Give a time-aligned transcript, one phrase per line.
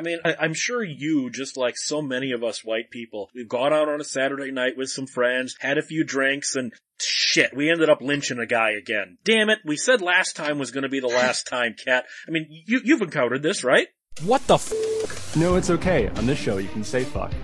[0.00, 3.46] I mean, I, I'm sure you, just like so many of us white people, we've
[3.46, 7.54] gone out on a Saturday night with some friends, had a few drinks, and shit,
[7.54, 9.18] we ended up lynching a guy again.
[9.24, 12.06] Damn it, we said last time was gonna be the last time, Cat.
[12.26, 13.88] I mean, you, you've encountered this, right?
[14.24, 15.36] What the f?
[15.36, 16.08] No, it's okay.
[16.08, 17.34] On this show, you can say fuck.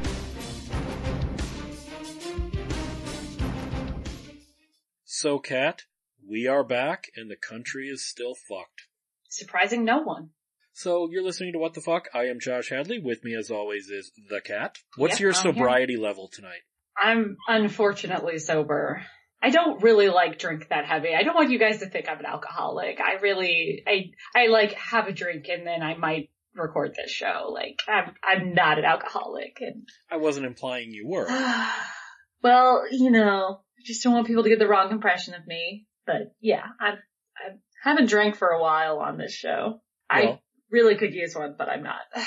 [5.04, 5.82] So, Cat,
[6.26, 8.84] we are back, and the country is still fucked.
[9.28, 10.30] Surprising no one.
[10.76, 12.08] So you're listening to What the Fuck?
[12.12, 12.98] I am Josh Hadley.
[12.98, 14.76] With me as always is the cat.
[14.96, 16.60] What's Yep, your I'm sobriety level tonight?
[16.94, 19.02] I'm unfortunately sober.
[19.42, 21.14] I don't really like drink that heavy.
[21.14, 23.00] I don't want you guys to think I'm an alcoholic.
[23.00, 27.48] I really, I, I like have a drink and then I might record this show.
[27.50, 31.26] Like I'm, I'm not an alcoholic and, I wasn't implying you were.
[32.42, 35.86] well, you know, I just don't want people to get the wrong impression of me.
[36.06, 36.98] But yeah, I've,
[37.34, 39.80] I haven't drank for a while on this show.
[40.10, 40.42] I Well.
[40.70, 42.00] Really could use one, but I'm not.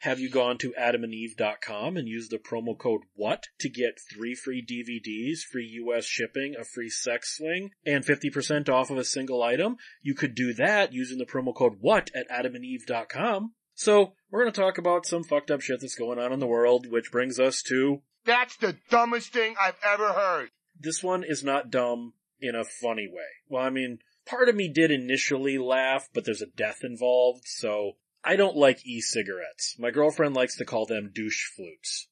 [0.00, 4.64] Have you gone to adamandeve.com and used the promo code WHAT to get three free
[4.64, 9.76] DVDs, free US shipping, a free sex swing, and 50% off of a single item?
[10.00, 13.52] You could do that using the promo code WHAT at adamandeve.com.
[13.74, 16.86] So, we're gonna talk about some fucked up shit that's going on in the world,
[16.90, 20.48] which brings us to That's the dumbest thing I've ever heard.
[20.78, 23.28] this one is not dumb in a funny way.
[23.48, 23.98] Well, I mean,
[24.30, 28.86] part of me did initially laugh, but there's a death involved, so I don't like
[28.86, 29.76] e-cigarettes.
[29.78, 32.08] My girlfriend likes to call them douche flutes.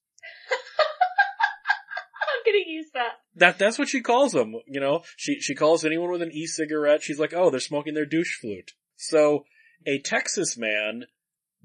[2.35, 3.13] I'm gonna use that.
[3.37, 5.03] That, that's what she calls them, you know?
[5.17, 8.73] She, she calls anyone with an e-cigarette, she's like, oh, they're smoking their douche flute.
[8.97, 9.45] So,
[9.87, 11.05] a Texas man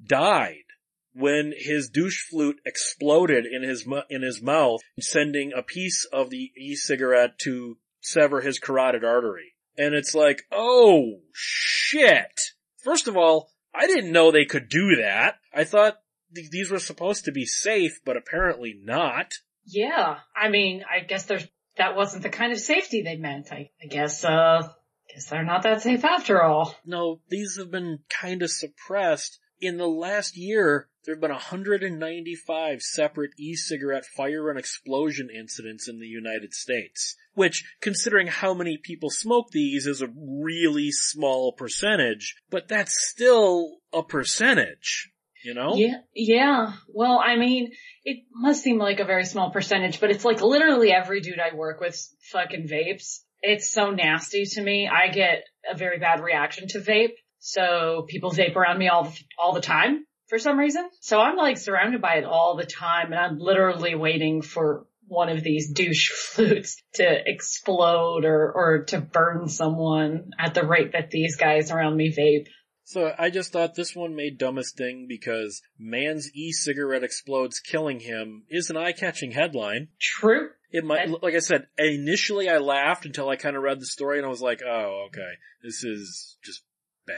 [0.02, 0.66] died
[1.14, 6.52] when his douche flute exploded in his, in his mouth, sending a piece of the
[6.58, 9.53] e-cigarette to sever his carotid artery.
[9.78, 12.52] And it's like, oh, shit.
[12.84, 15.36] First of all, I didn't know they could do that.
[15.54, 15.98] I thought
[16.36, 19.34] th- these were supposed to be safe, but apparently not.
[19.66, 23.52] Yeah, I mean, I guess there's that wasn't the kind of safety they meant.
[23.52, 24.70] I, I guess, uh,
[25.12, 26.76] guess they're not that safe after all.
[26.86, 29.40] No, these have been kind of suppressed.
[29.60, 36.00] In the last year, there have been 195 separate e-cigarette fire and explosion incidents in
[36.00, 37.16] the United States.
[37.36, 43.78] Which, considering how many people smoke these, is a really small percentage, but that's still
[43.92, 45.12] a percentage,
[45.44, 45.74] you know?
[45.76, 46.74] Yeah, yeah.
[46.94, 47.72] Well, I mean,
[48.04, 51.56] it must seem like a very small percentage, but it's like literally every dude I
[51.56, 52.00] work with
[52.32, 53.22] fucking vapes.
[53.42, 54.88] It's so nasty to me.
[54.88, 57.14] I get a very bad reaction to vape.
[57.40, 60.90] So people vape around me all the, all the time for some reason.
[61.02, 65.30] So I'm like surrounded by it all the time and I'm literally waiting for one
[65.30, 71.12] of these douche flutes to explode or, or to burn someone at the rate that
[71.12, 72.48] these guys around me vape.
[72.86, 78.44] So I just thought this one made dumbest thing because man's e-cigarette explodes killing him
[78.50, 79.88] is an eye-catching headline.
[80.02, 80.50] True.
[80.70, 84.18] It might, like I said, initially I laughed until I kind of read the story
[84.18, 85.32] and I was like, oh, okay,
[85.64, 86.64] this is just
[87.08, 87.16] bad.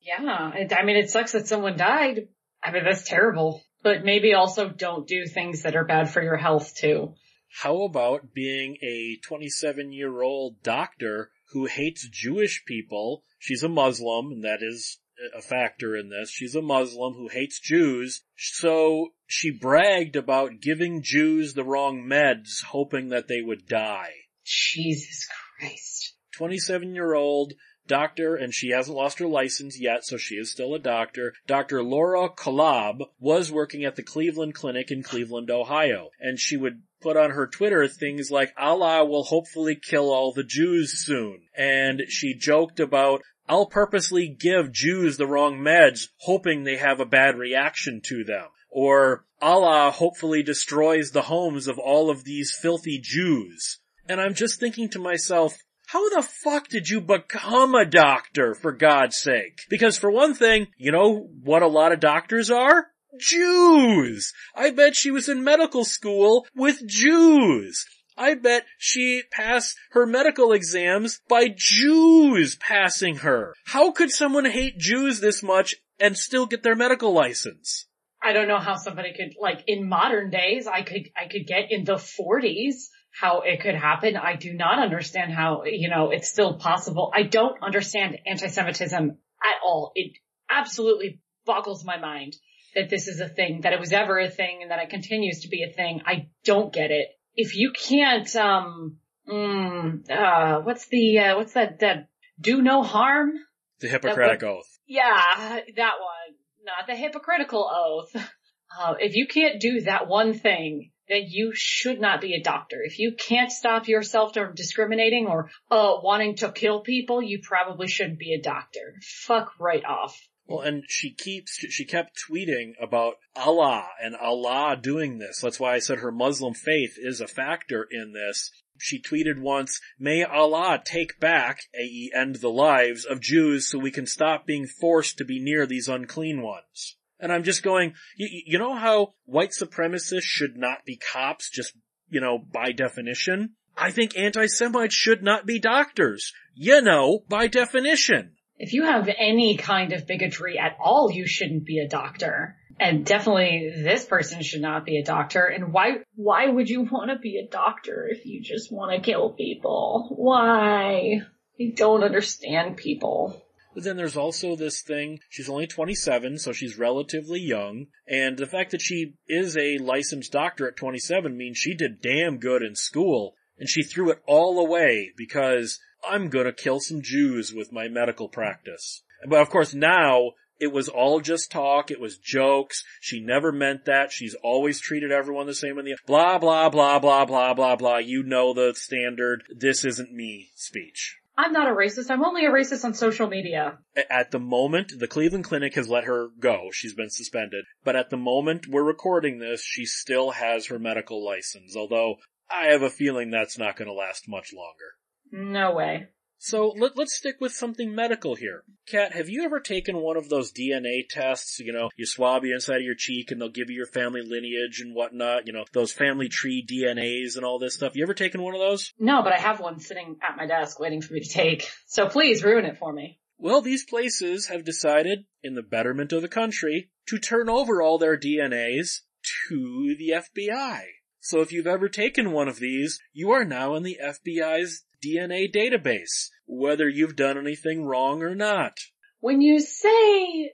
[0.00, 2.28] Yeah, I mean, it sucks that someone died.
[2.62, 3.62] I mean, that's terrible.
[3.82, 7.14] But maybe also don't do things that are bad for your health too.
[7.60, 13.24] How about being a 27 year old doctor who hates Jewish people?
[13.38, 14.98] She's a Muslim, and that is
[15.36, 16.30] a factor in this.
[16.30, 22.64] She's a Muslim who hates Jews, so she bragged about giving Jews the wrong meds,
[22.68, 24.12] hoping that they would die.
[24.44, 25.28] Jesus
[25.58, 26.14] Christ.
[26.32, 27.52] 27 year old
[27.92, 31.34] doctor, and she hasn't lost her license yet, so she is still a doctor.
[31.46, 31.82] Dr.
[31.82, 37.18] Laura Kollab was working at the Cleveland Clinic in Cleveland, Ohio, and she would put
[37.18, 41.42] on her Twitter things like, Allah will hopefully kill all the Jews soon.
[41.54, 47.04] And she joked about, I'll purposely give Jews the wrong meds, hoping they have a
[47.04, 48.46] bad reaction to them.
[48.70, 53.80] Or, Allah hopefully destroys the homes of all of these filthy Jews.
[54.08, 55.58] And I'm just thinking to myself,
[55.92, 59.58] how the fuck did you become a doctor, for God's sake?
[59.68, 62.86] Because for one thing, you know what a lot of doctors are?
[63.20, 64.32] Jews!
[64.56, 67.84] I bet she was in medical school with Jews!
[68.16, 73.54] I bet she passed her medical exams by Jews passing her.
[73.66, 77.86] How could someone hate Jews this much and still get their medical license?
[78.22, 81.70] I don't know how somebody could, like, in modern days, I could, I could get
[81.70, 82.88] in the forties
[83.18, 84.16] how it could happen.
[84.16, 87.12] I do not understand how, you know, it's still possible.
[87.14, 89.92] I don't understand anti-Semitism at all.
[89.94, 90.12] It
[90.50, 92.34] absolutely boggles my mind
[92.74, 95.40] that this is a thing, that it was ever a thing and that it continues
[95.40, 96.00] to be a thing.
[96.06, 97.08] I don't get it.
[97.34, 98.96] If you can't, um,
[99.28, 102.08] mm, uh, what's the, uh, what's that, that
[102.40, 103.32] do no harm?
[103.80, 104.78] The Hippocratic Oath.
[104.86, 106.36] Yeah, that one.
[106.64, 108.14] not the hypocritical oath.
[108.74, 112.82] Uh, if you can't do that one thing, you should not be a doctor.
[112.82, 117.88] If you can't stop yourself from discriminating or uh, wanting to kill people, you probably
[117.88, 118.94] shouldn't be a doctor.
[119.02, 120.18] Fuck right off.
[120.46, 125.40] Well, and she keeps, she kept tweeting about Allah and Allah doing this.
[125.40, 128.50] That's why I said her Muslim faith is a factor in this.
[128.78, 132.10] She tweeted once, may Allah take back, a.e.
[132.14, 135.88] end the lives of Jews so we can stop being forced to be near these
[135.88, 136.96] unclean ones.
[137.22, 141.72] And I'm just going, you, you know how white supremacists should not be cops just,
[142.08, 143.50] you know, by definition?
[143.78, 146.32] I think anti-Semites should not be doctors.
[146.54, 148.32] You know, by definition.
[148.58, 152.56] If you have any kind of bigotry at all, you shouldn't be a doctor.
[152.80, 155.44] And definitely this person should not be a doctor.
[155.46, 159.00] And why, why would you want to be a doctor if you just want to
[159.00, 160.14] kill people?
[160.16, 161.22] Why?
[161.60, 163.40] I don't understand people.
[163.74, 168.46] But then there's also this thing, she's only 27, so she's relatively young, and the
[168.46, 172.74] fact that she is a licensed doctor at 27 means she did damn good in
[172.74, 177.88] school, and she threw it all away because I'm gonna kill some Jews with my
[177.88, 179.02] medical practice.
[179.26, 183.86] But of course now, it was all just talk, it was jokes, she never meant
[183.86, 187.76] that, she's always treated everyone the same in the, blah blah blah blah blah blah
[187.76, 191.21] blah, you know the standard, this isn't me speech.
[191.36, 192.10] I'm not a racist.
[192.10, 193.78] I'm only a racist on social media.
[194.10, 196.68] At the moment, the Cleveland Clinic has let her go.
[196.72, 197.64] She's been suspended.
[197.84, 202.16] But at the moment we're recording this, she still has her medical license, although
[202.50, 204.92] I have a feeling that's not going to last much longer.
[205.32, 206.08] No way.
[206.44, 208.64] So let, us stick with something medical here.
[208.88, 211.60] Kat, have you ever taken one of those DNA tests?
[211.60, 214.22] You know, you swab you inside of your cheek and they'll give you your family
[214.22, 217.94] lineage and whatnot, you know, those family tree DNAs and all this stuff.
[217.94, 218.92] You ever taken one of those?
[218.98, 221.70] No, but I have one sitting at my desk waiting for me to take.
[221.86, 223.20] So please ruin it for me.
[223.38, 227.98] Well, these places have decided, in the betterment of the country, to turn over all
[227.98, 229.02] their DNAs
[229.48, 230.82] to the FBI.
[231.20, 235.52] So if you've ever taken one of these, you are now in the FBI's DNA
[235.52, 238.78] database, whether you've done anything wrong or not.
[239.20, 240.52] When you say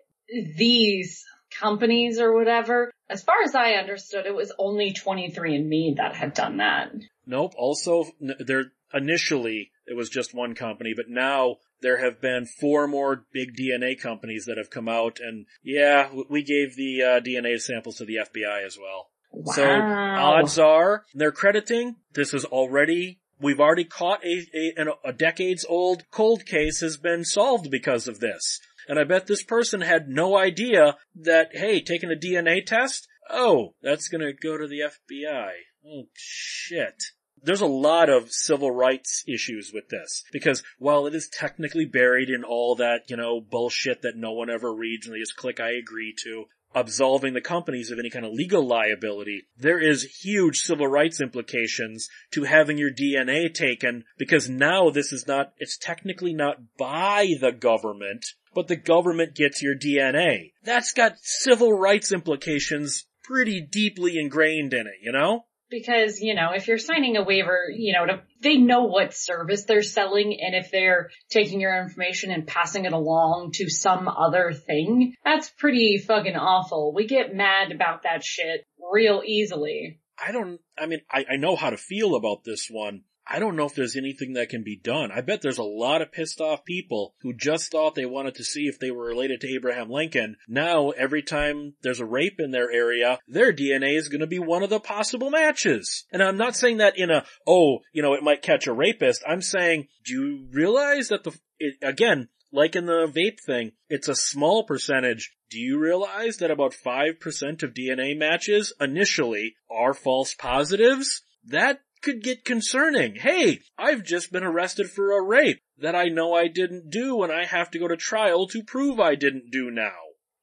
[0.57, 1.25] these
[1.59, 6.59] companies or whatever, as far as I understood, it was only 23andMe that had done
[6.59, 6.93] that.
[7.27, 7.55] Nope.
[7.57, 13.25] Also, there initially it was just one company, but now there have been four more
[13.33, 17.97] big DNA companies that have come out, and yeah, we gave the uh, DNA samples
[17.97, 19.11] to the FBI as well.
[19.31, 19.53] Wow.
[19.53, 25.65] So odds are they're crediting this is already we've already caught a, a, a decades
[25.69, 28.61] old cold case has been solved because of this.
[28.89, 33.07] And I bet this person had no idea that, hey, taking a DNA test?
[33.31, 35.51] Oh, that's gonna go to the FBI.
[35.87, 37.03] Oh shit.
[37.41, 42.31] There's a lot of civil rights issues with this because while it is technically buried
[42.31, 45.61] in all that, you know, bullshit that no one ever reads and they just click
[45.61, 50.59] I agree to, absolving the companies of any kind of legal liability, there is huge
[50.59, 56.33] civil rights implications to having your DNA taken because now this is not, it's technically
[56.33, 58.25] not by the government,
[58.55, 60.53] but the government gets your DNA.
[60.63, 65.45] That's got civil rights implications pretty deeply ingrained in it, you know?
[65.71, 69.65] Because, you know, if you're signing a waiver, you know, to, they know what service
[69.65, 74.53] they're selling and if they're taking your information and passing it along to some other
[74.53, 76.93] thing, that's pretty fucking awful.
[76.95, 80.01] We get mad about that shit real easily.
[80.25, 83.03] I don't, I mean, I, I know how to feel about this one.
[83.31, 85.11] I don't know if there's anything that can be done.
[85.13, 88.45] I bet there's a lot of pissed off people who just thought they wanted to
[88.45, 90.37] see if they were related to Abraham Lincoln.
[90.49, 94.39] Now, every time there's a rape in their area, their DNA is going to be
[94.39, 96.07] one of the possible matches.
[96.11, 99.23] And I'm not saying that in a, oh, you know, it might catch a rapist.
[99.29, 104.09] I'm saying, do you realize that the, it, again, like in the vape thing, it's
[104.09, 105.35] a small percentage.
[105.51, 111.23] Do you realize that about 5% of DNA matches initially are false positives?
[111.45, 113.17] That could get concerning.
[113.17, 117.33] Hey, I've just been arrested for a rape that I know I didn't do and
[117.33, 119.95] I have to go to trial to prove I didn't do now.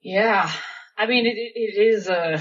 [0.01, 0.51] Yeah.
[0.97, 2.39] I mean, it, it is, uh,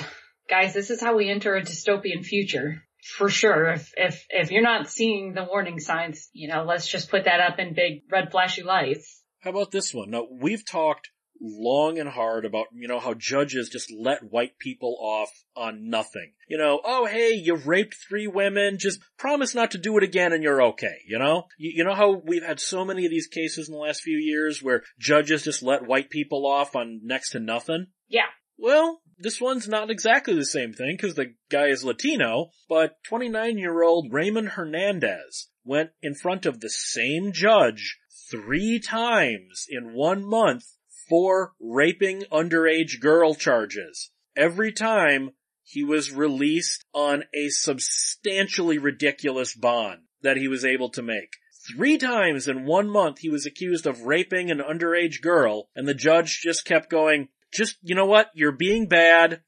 [0.49, 2.83] guys, this is how we enter a dystopian future.
[3.17, 3.73] For sure.
[3.73, 7.41] If, if, if you're not seeing the warning signs, you know, let's just put that
[7.41, 9.21] up in big red flashy lights.
[9.41, 10.11] How about this one?
[10.11, 11.11] Now, we've talked
[11.41, 16.33] long and hard about, you know, how judges just let white people off on nothing.
[16.49, 20.33] You know, oh hey, you've raped three women, just promise not to do it again
[20.33, 21.45] and you're okay, you know?
[21.59, 24.19] You, you know how we've had so many of these cases in the last few
[24.19, 27.89] years where judges just let white people off on next to nothing?
[28.09, 28.27] Yeah.
[28.57, 33.59] Well, this one's not exactly the same thing because the guy is Latino, but 29
[33.59, 37.99] year old Raymond Hernandez went in front of the same judge
[38.31, 40.65] three times in one month
[41.09, 44.11] for raping underage girl charges.
[44.37, 45.31] Every time
[45.63, 51.37] he was released on a substantially ridiculous bond that he was able to make.
[51.67, 55.95] Three times in one month he was accused of raping an underage girl and the
[55.95, 59.41] judge just kept going, just, you know what, you're being bad.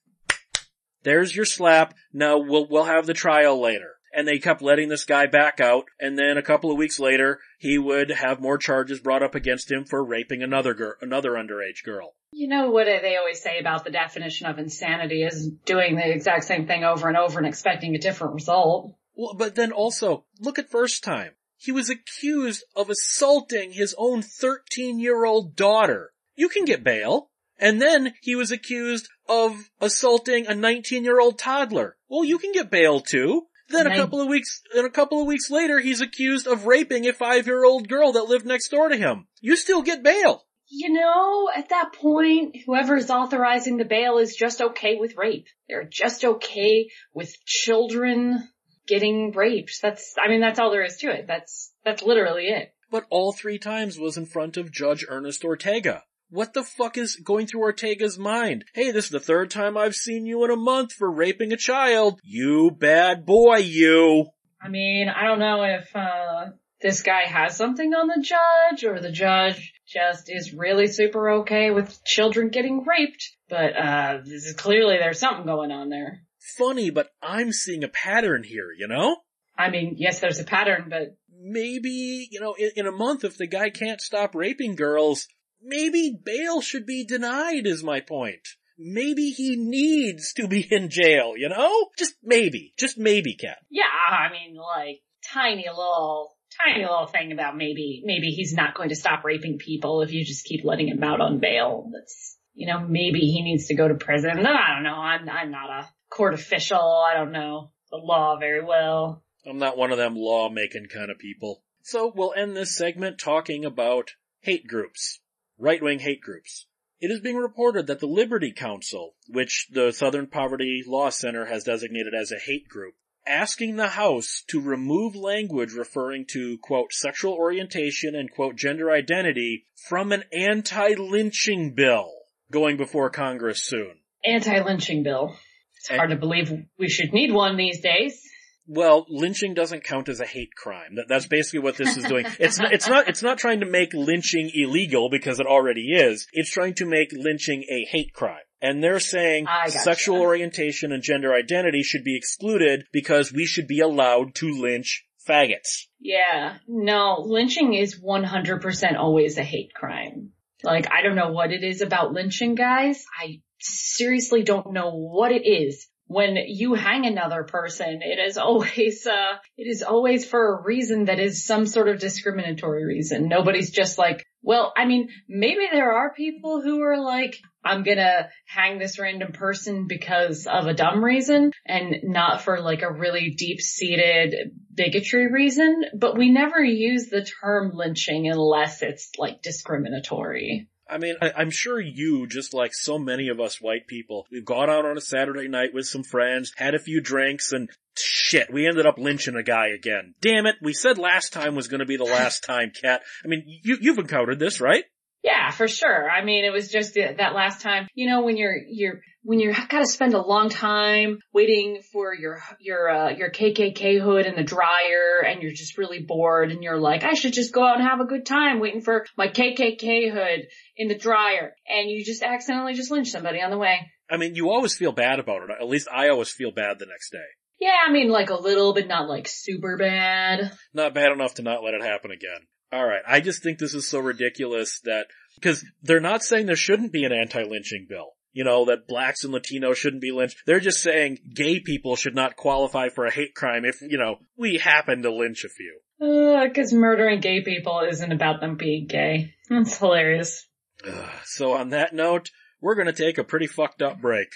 [1.02, 1.94] There's your slap.
[2.12, 3.95] Now we'll, we'll have the trial later.
[4.16, 7.38] And they kept letting this guy back out and then a couple of weeks later
[7.58, 11.84] he would have more charges brought up against him for raping another girl, another underage
[11.84, 12.14] girl.
[12.32, 16.44] You know what they always say about the definition of insanity is doing the exact
[16.44, 18.94] same thing over and over and expecting a different result.
[19.14, 21.32] Well, but then also, look at first time.
[21.58, 26.12] He was accused of assaulting his own 13 year old daughter.
[26.34, 27.30] You can get bail.
[27.58, 31.96] And then he was accused of assaulting a 19 year old toddler.
[32.08, 33.46] Well, you can get bail too.
[33.68, 36.66] Then a Nin- couple of weeks, then a couple of weeks later, he's accused of
[36.66, 39.26] raping a five year old girl that lived next door to him.
[39.40, 40.44] You still get bail.
[40.68, 45.46] You know, at that point, whoever is authorizing the bail is just okay with rape.
[45.68, 48.48] They're just okay with children
[48.86, 49.80] getting raped.
[49.80, 51.26] That's, I mean, that's all there is to it.
[51.28, 52.72] That's, that's literally it.
[52.90, 56.02] But all three times was in front of Judge Ernest Ortega.
[56.28, 58.64] What the fuck is going through Ortega's mind?
[58.74, 61.56] Hey, this is the third time I've seen you in a month for raping a
[61.56, 62.18] child.
[62.24, 64.26] You bad boy, you.
[64.60, 66.46] I mean, I don't know if, uh,
[66.80, 71.70] this guy has something on the judge or the judge just is really super okay
[71.70, 73.30] with children getting raped.
[73.48, 76.22] But, uh, this is clearly there's something going on there.
[76.58, 79.16] Funny, but I'm seeing a pattern here, you know?
[79.56, 83.36] I mean, yes, there's a pattern, but Maybe, you know, in, in a month if
[83.36, 85.28] the guy can't stop raping girls,
[85.62, 88.46] maybe bail should be denied is my point.
[88.78, 91.88] Maybe he needs to be in jail, you know?
[91.98, 92.74] Just maybe.
[92.78, 93.58] Just maybe, Cat.
[93.70, 95.00] yeah, I mean, like,
[95.32, 100.02] tiny little, tiny little thing about maybe, maybe he's not going to stop raping people
[100.02, 101.90] if you just keep letting him out on bail.
[101.92, 104.46] That's, you know, maybe he needs to go to prison.
[104.46, 104.94] I don't know.
[104.94, 106.78] I'm, I'm not a court official.
[106.78, 109.22] I don't know the law very well.
[109.46, 111.62] I'm not one of them law making kind of people.
[111.82, 114.10] So we'll end this segment talking about
[114.40, 115.20] hate groups.
[115.58, 116.66] Right wing hate groups.
[117.00, 121.64] It is being reported that the Liberty Counsel, which the Southern Poverty Law Center has
[121.64, 122.94] designated as a hate group,
[123.26, 129.66] asking the House to remove language referring to, quote, sexual orientation and, quote, gender identity
[129.88, 132.12] from an anti-lynching bill
[132.50, 133.98] going before Congress soon.
[134.24, 135.36] Anti-lynching bill.
[135.78, 138.20] It's hard to believe we should need one these days.
[138.66, 140.96] Well, lynching doesn't count as a hate crime.
[140.96, 142.26] That, that's basically what this is doing.
[142.38, 146.26] It's not, it's not, it's not trying to make lynching illegal because it already is.
[146.32, 148.42] It's trying to make lynching a hate crime.
[148.60, 153.80] And they're saying sexual orientation and gender identity should be excluded because we should be
[153.80, 155.86] allowed to lynch faggots.
[156.00, 160.30] Yeah, no, lynching is 100% always a hate crime.
[160.62, 163.04] Like, I don't know what it is about lynching, guys.
[163.20, 165.86] I seriously don't know what it is.
[166.08, 171.06] When you hang another person, it is always, uh, it is always for a reason
[171.06, 173.28] that is some sort of discriminatory reason.
[173.28, 178.28] Nobody's just like, well, I mean, maybe there are people who are like, I'm gonna
[178.46, 183.34] hang this random person because of a dumb reason and not for like a really
[183.36, 190.68] deep seated bigotry reason, but we never use the term lynching unless it's like discriminatory.
[190.88, 194.44] I mean, I, I'm sure you, just like so many of us white people, we've
[194.44, 198.52] gone out on a Saturday night with some friends, had a few drinks, and shit,
[198.52, 200.14] we ended up lynching a guy again.
[200.20, 203.02] Damn it, we said last time was gonna be the last time, Cat.
[203.24, 204.84] I mean, you, you've encountered this, right?
[205.22, 206.08] Yeah, for sure.
[206.08, 209.40] I mean, it was just uh, that last time, you know, when you're, you're, when
[209.40, 214.36] you gotta spend a long time waiting for your, your, uh, your KKK hood in
[214.36, 217.80] the dryer and you're just really bored and you're like, I should just go out
[217.80, 222.04] and have a good time waiting for my KKK hood in the dryer and you
[222.04, 223.90] just accidentally just lynch somebody on the way.
[224.08, 225.50] I mean, you always feel bad about it.
[225.60, 227.18] At least I always feel bad the next day.
[227.58, 230.52] Yeah, I mean like a little, but not like super bad.
[230.72, 232.46] Not bad enough to not let it happen again.
[232.72, 236.92] Alright, I just think this is so ridiculous that, because they're not saying there shouldn't
[236.92, 238.15] be an anti-lynching bill.
[238.36, 240.42] You know, that blacks and Latinos shouldn't be lynched.
[240.44, 244.16] They're just saying gay people should not qualify for a hate crime if, you know,
[244.36, 245.78] we happen to lynch a few.
[245.98, 249.32] Uh, cause murdering gay people isn't about them being gay.
[249.48, 250.46] That's hilarious.
[250.86, 251.10] Ugh.
[251.24, 252.28] So on that note,
[252.60, 254.28] we're gonna take a pretty fucked up break.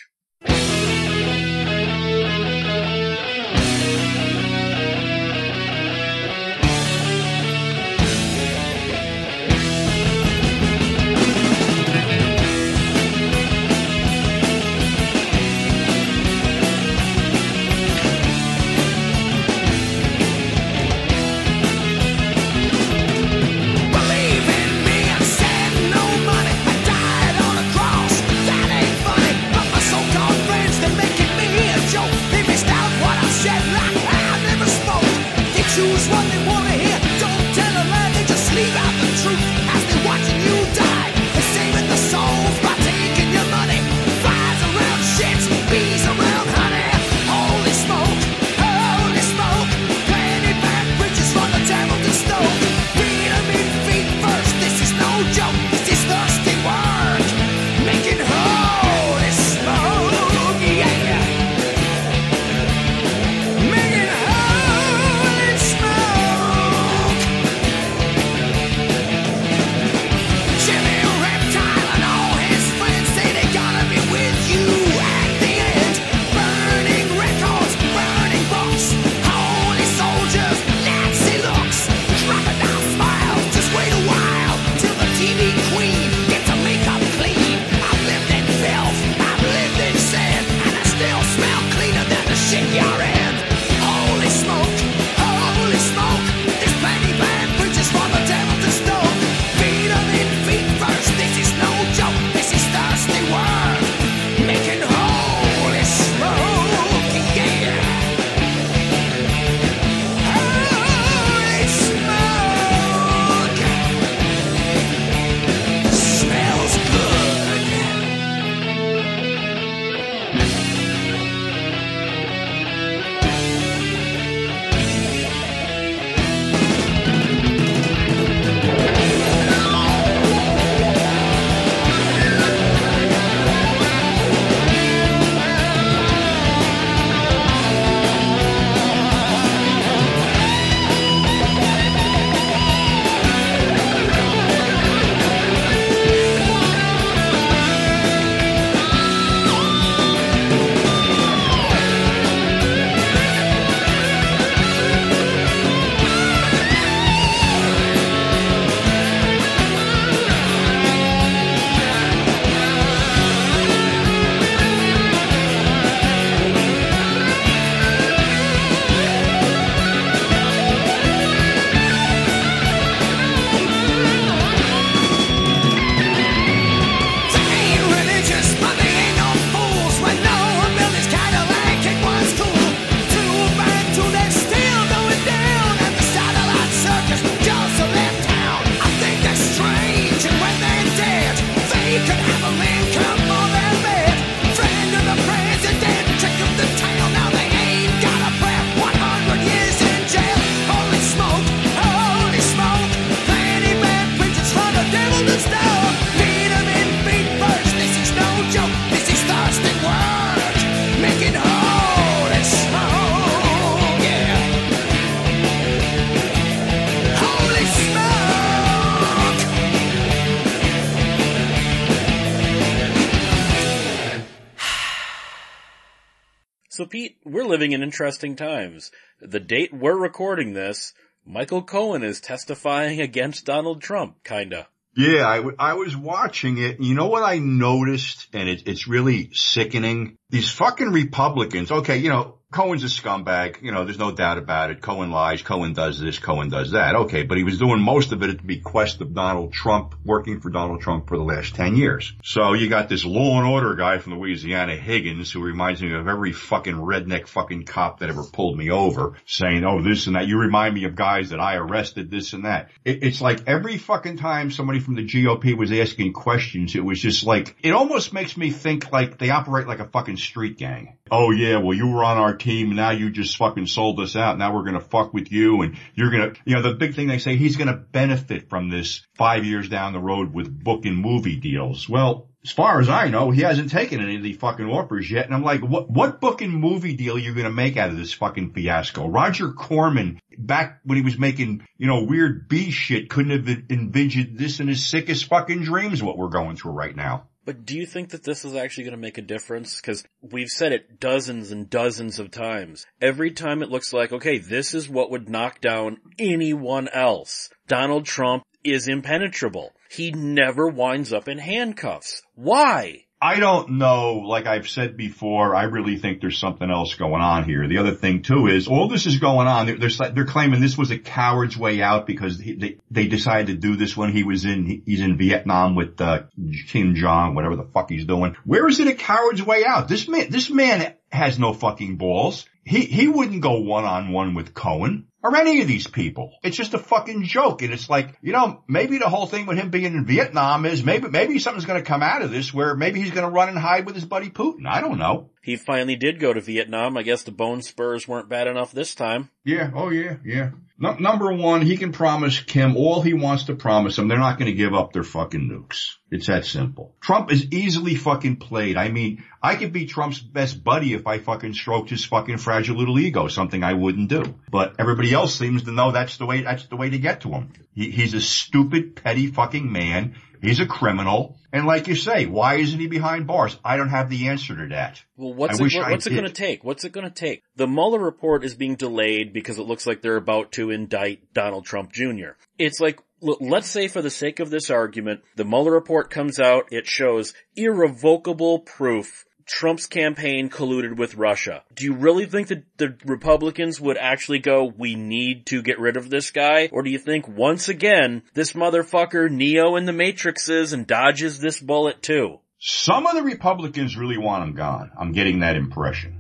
[227.33, 228.91] We're living in interesting times.
[229.21, 230.93] The date we're recording this,
[231.25, 234.69] Michael Cohen is testifying against Donald Trump, kinda.
[234.97, 236.81] Yeah, I, w- I was watching it.
[236.81, 238.27] You know what I noticed?
[238.33, 240.17] And it, it's really sickening.
[240.31, 241.71] These fucking Republicans.
[241.71, 243.63] Okay, you know, Cohen's a scumbag.
[243.63, 244.81] You know, there's no doubt about it.
[244.81, 245.41] Cohen lies.
[245.41, 246.19] Cohen does this.
[246.19, 246.97] Cohen does that.
[246.97, 250.41] Okay, but he was doing most of it at the bequest of Donald Trump, working
[250.41, 252.13] for Donald Trump for the last 10 years.
[252.25, 256.09] So you got this law and order guy from Louisiana, Higgins, who reminds me of
[256.09, 260.27] every fucking redneck fucking cop that ever pulled me over saying, oh, this and that.
[260.27, 262.71] You remind me of guys that I arrested, this and that.
[262.85, 267.01] It, it's like every fucking time somebody from the GOP was asking questions, it was
[267.01, 270.97] just like, it almost makes me think like they operate like a fucking street gang.
[271.13, 274.39] Oh yeah, well you were on our team, now you just fucking sold us out,
[274.39, 277.19] now we're gonna fuck with you and you're gonna, you know, the big thing they
[277.19, 281.37] say, he's gonna benefit from this five years down the road with book and movie
[281.37, 281.89] deals.
[281.89, 285.27] Well, as far as I know, he hasn't taken any of the fucking offers yet.
[285.27, 287.91] And I'm like, what, what book and movie deal are you going to make out
[287.91, 289.09] of this fucking fiasco?
[289.09, 294.39] Roger Corman, back when he was making, you know, weird B shit, couldn't have envisioned
[294.39, 297.29] this in his sickest fucking dreams, what we're going through right now.
[297.45, 299.81] But do you think that this is actually going to make a difference?
[299.81, 302.87] Because we've said it dozens and dozens of times.
[303.01, 307.49] Every time it looks like, okay, this is what would knock down anyone else.
[307.67, 309.73] Donald Trump is impenetrable.
[309.91, 312.23] He never winds up in handcuffs.
[312.35, 313.07] Why?
[313.23, 317.45] I don't know, like I've said before, I really think there's something else going on
[317.45, 317.69] here.
[317.69, 320.79] The other thing too is, all this is going on, they're, they're, they're claiming this
[320.79, 324.23] was a coward's way out because he, they, they decided to do this when he
[324.23, 326.23] was in, he's in Vietnam with, uh,
[326.69, 328.37] Kim Jong, whatever the fuck he's doing.
[328.45, 329.87] Where is it a coward's way out?
[329.87, 332.47] This man, this man has no fucking balls.
[332.65, 336.33] He, he wouldn't go one on one with Cohen or any of these people.
[336.43, 337.63] It's just a fucking joke.
[337.63, 340.83] And it's like, you know, maybe the whole thing with him being in Vietnam is
[340.85, 343.49] maybe, maybe something's going to come out of this where maybe he's going to run
[343.49, 344.67] and hide with his buddy Putin.
[344.67, 345.31] I don't know.
[345.43, 346.97] He finally did go to Vietnam.
[346.97, 349.31] I guess the bone spurs weren't bad enough this time.
[349.45, 349.71] Yeah.
[349.75, 350.17] Oh yeah.
[350.25, 350.51] Yeah.
[350.79, 354.09] No, number one, he can promise Kim all he wants to promise him.
[354.09, 355.97] They're not going to give up their fucking nukes.
[356.11, 356.95] It's that simple.
[357.03, 358.79] Trump is easily fucking played.
[358.79, 362.77] I mean, I could be Trump's best buddy if I fucking stroked his fucking fragile
[362.77, 364.35] little ego, something I wouldn't do.
[364.51, 367.31] But everybody else seems to know that's the way, that's the way to get to
[367.31, 367.53] him.
[367.75, 370.17] He, he's a stupid, petty fucking man.
[370.43, 371.39] He's a criminal.
[371.53, 373.59] And like you say, why isn't he behind bars?
[373.65, 375.03] I don't have the answer to that.
[375.17, 376.63] Well, what's it, what's it going to take?
[376.63, 377.43] What's it going to take?
[377.57, 381.65] The Mueller report is being delayed because it looks like they're about to indict Donald
[381.65, 382.33] Trump Jr.
[382.59, 386.69] It's like, let's say for the sake of this argument, the Mueller report comes out,
[386.71, 391.63] it shows irrevocable proof Trump's campaign colluded with Russia.
[391.75, 395.97] Do you really think that the Republicans would actually go, we need to get rid
[395.97, 396.69] of this guy?
[396.73, 401.61] Or do you think once again, this motherfucker Neo in the Matrixes and dodges this
[401.61, 402.39] bullet too?
[402.59, 404.93] Some of the Republicans really want him gone.
[404.99, 406.19] I'm getting that impression.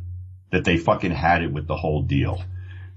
[0.50, 2.42] That they fucking had it with the whole deal.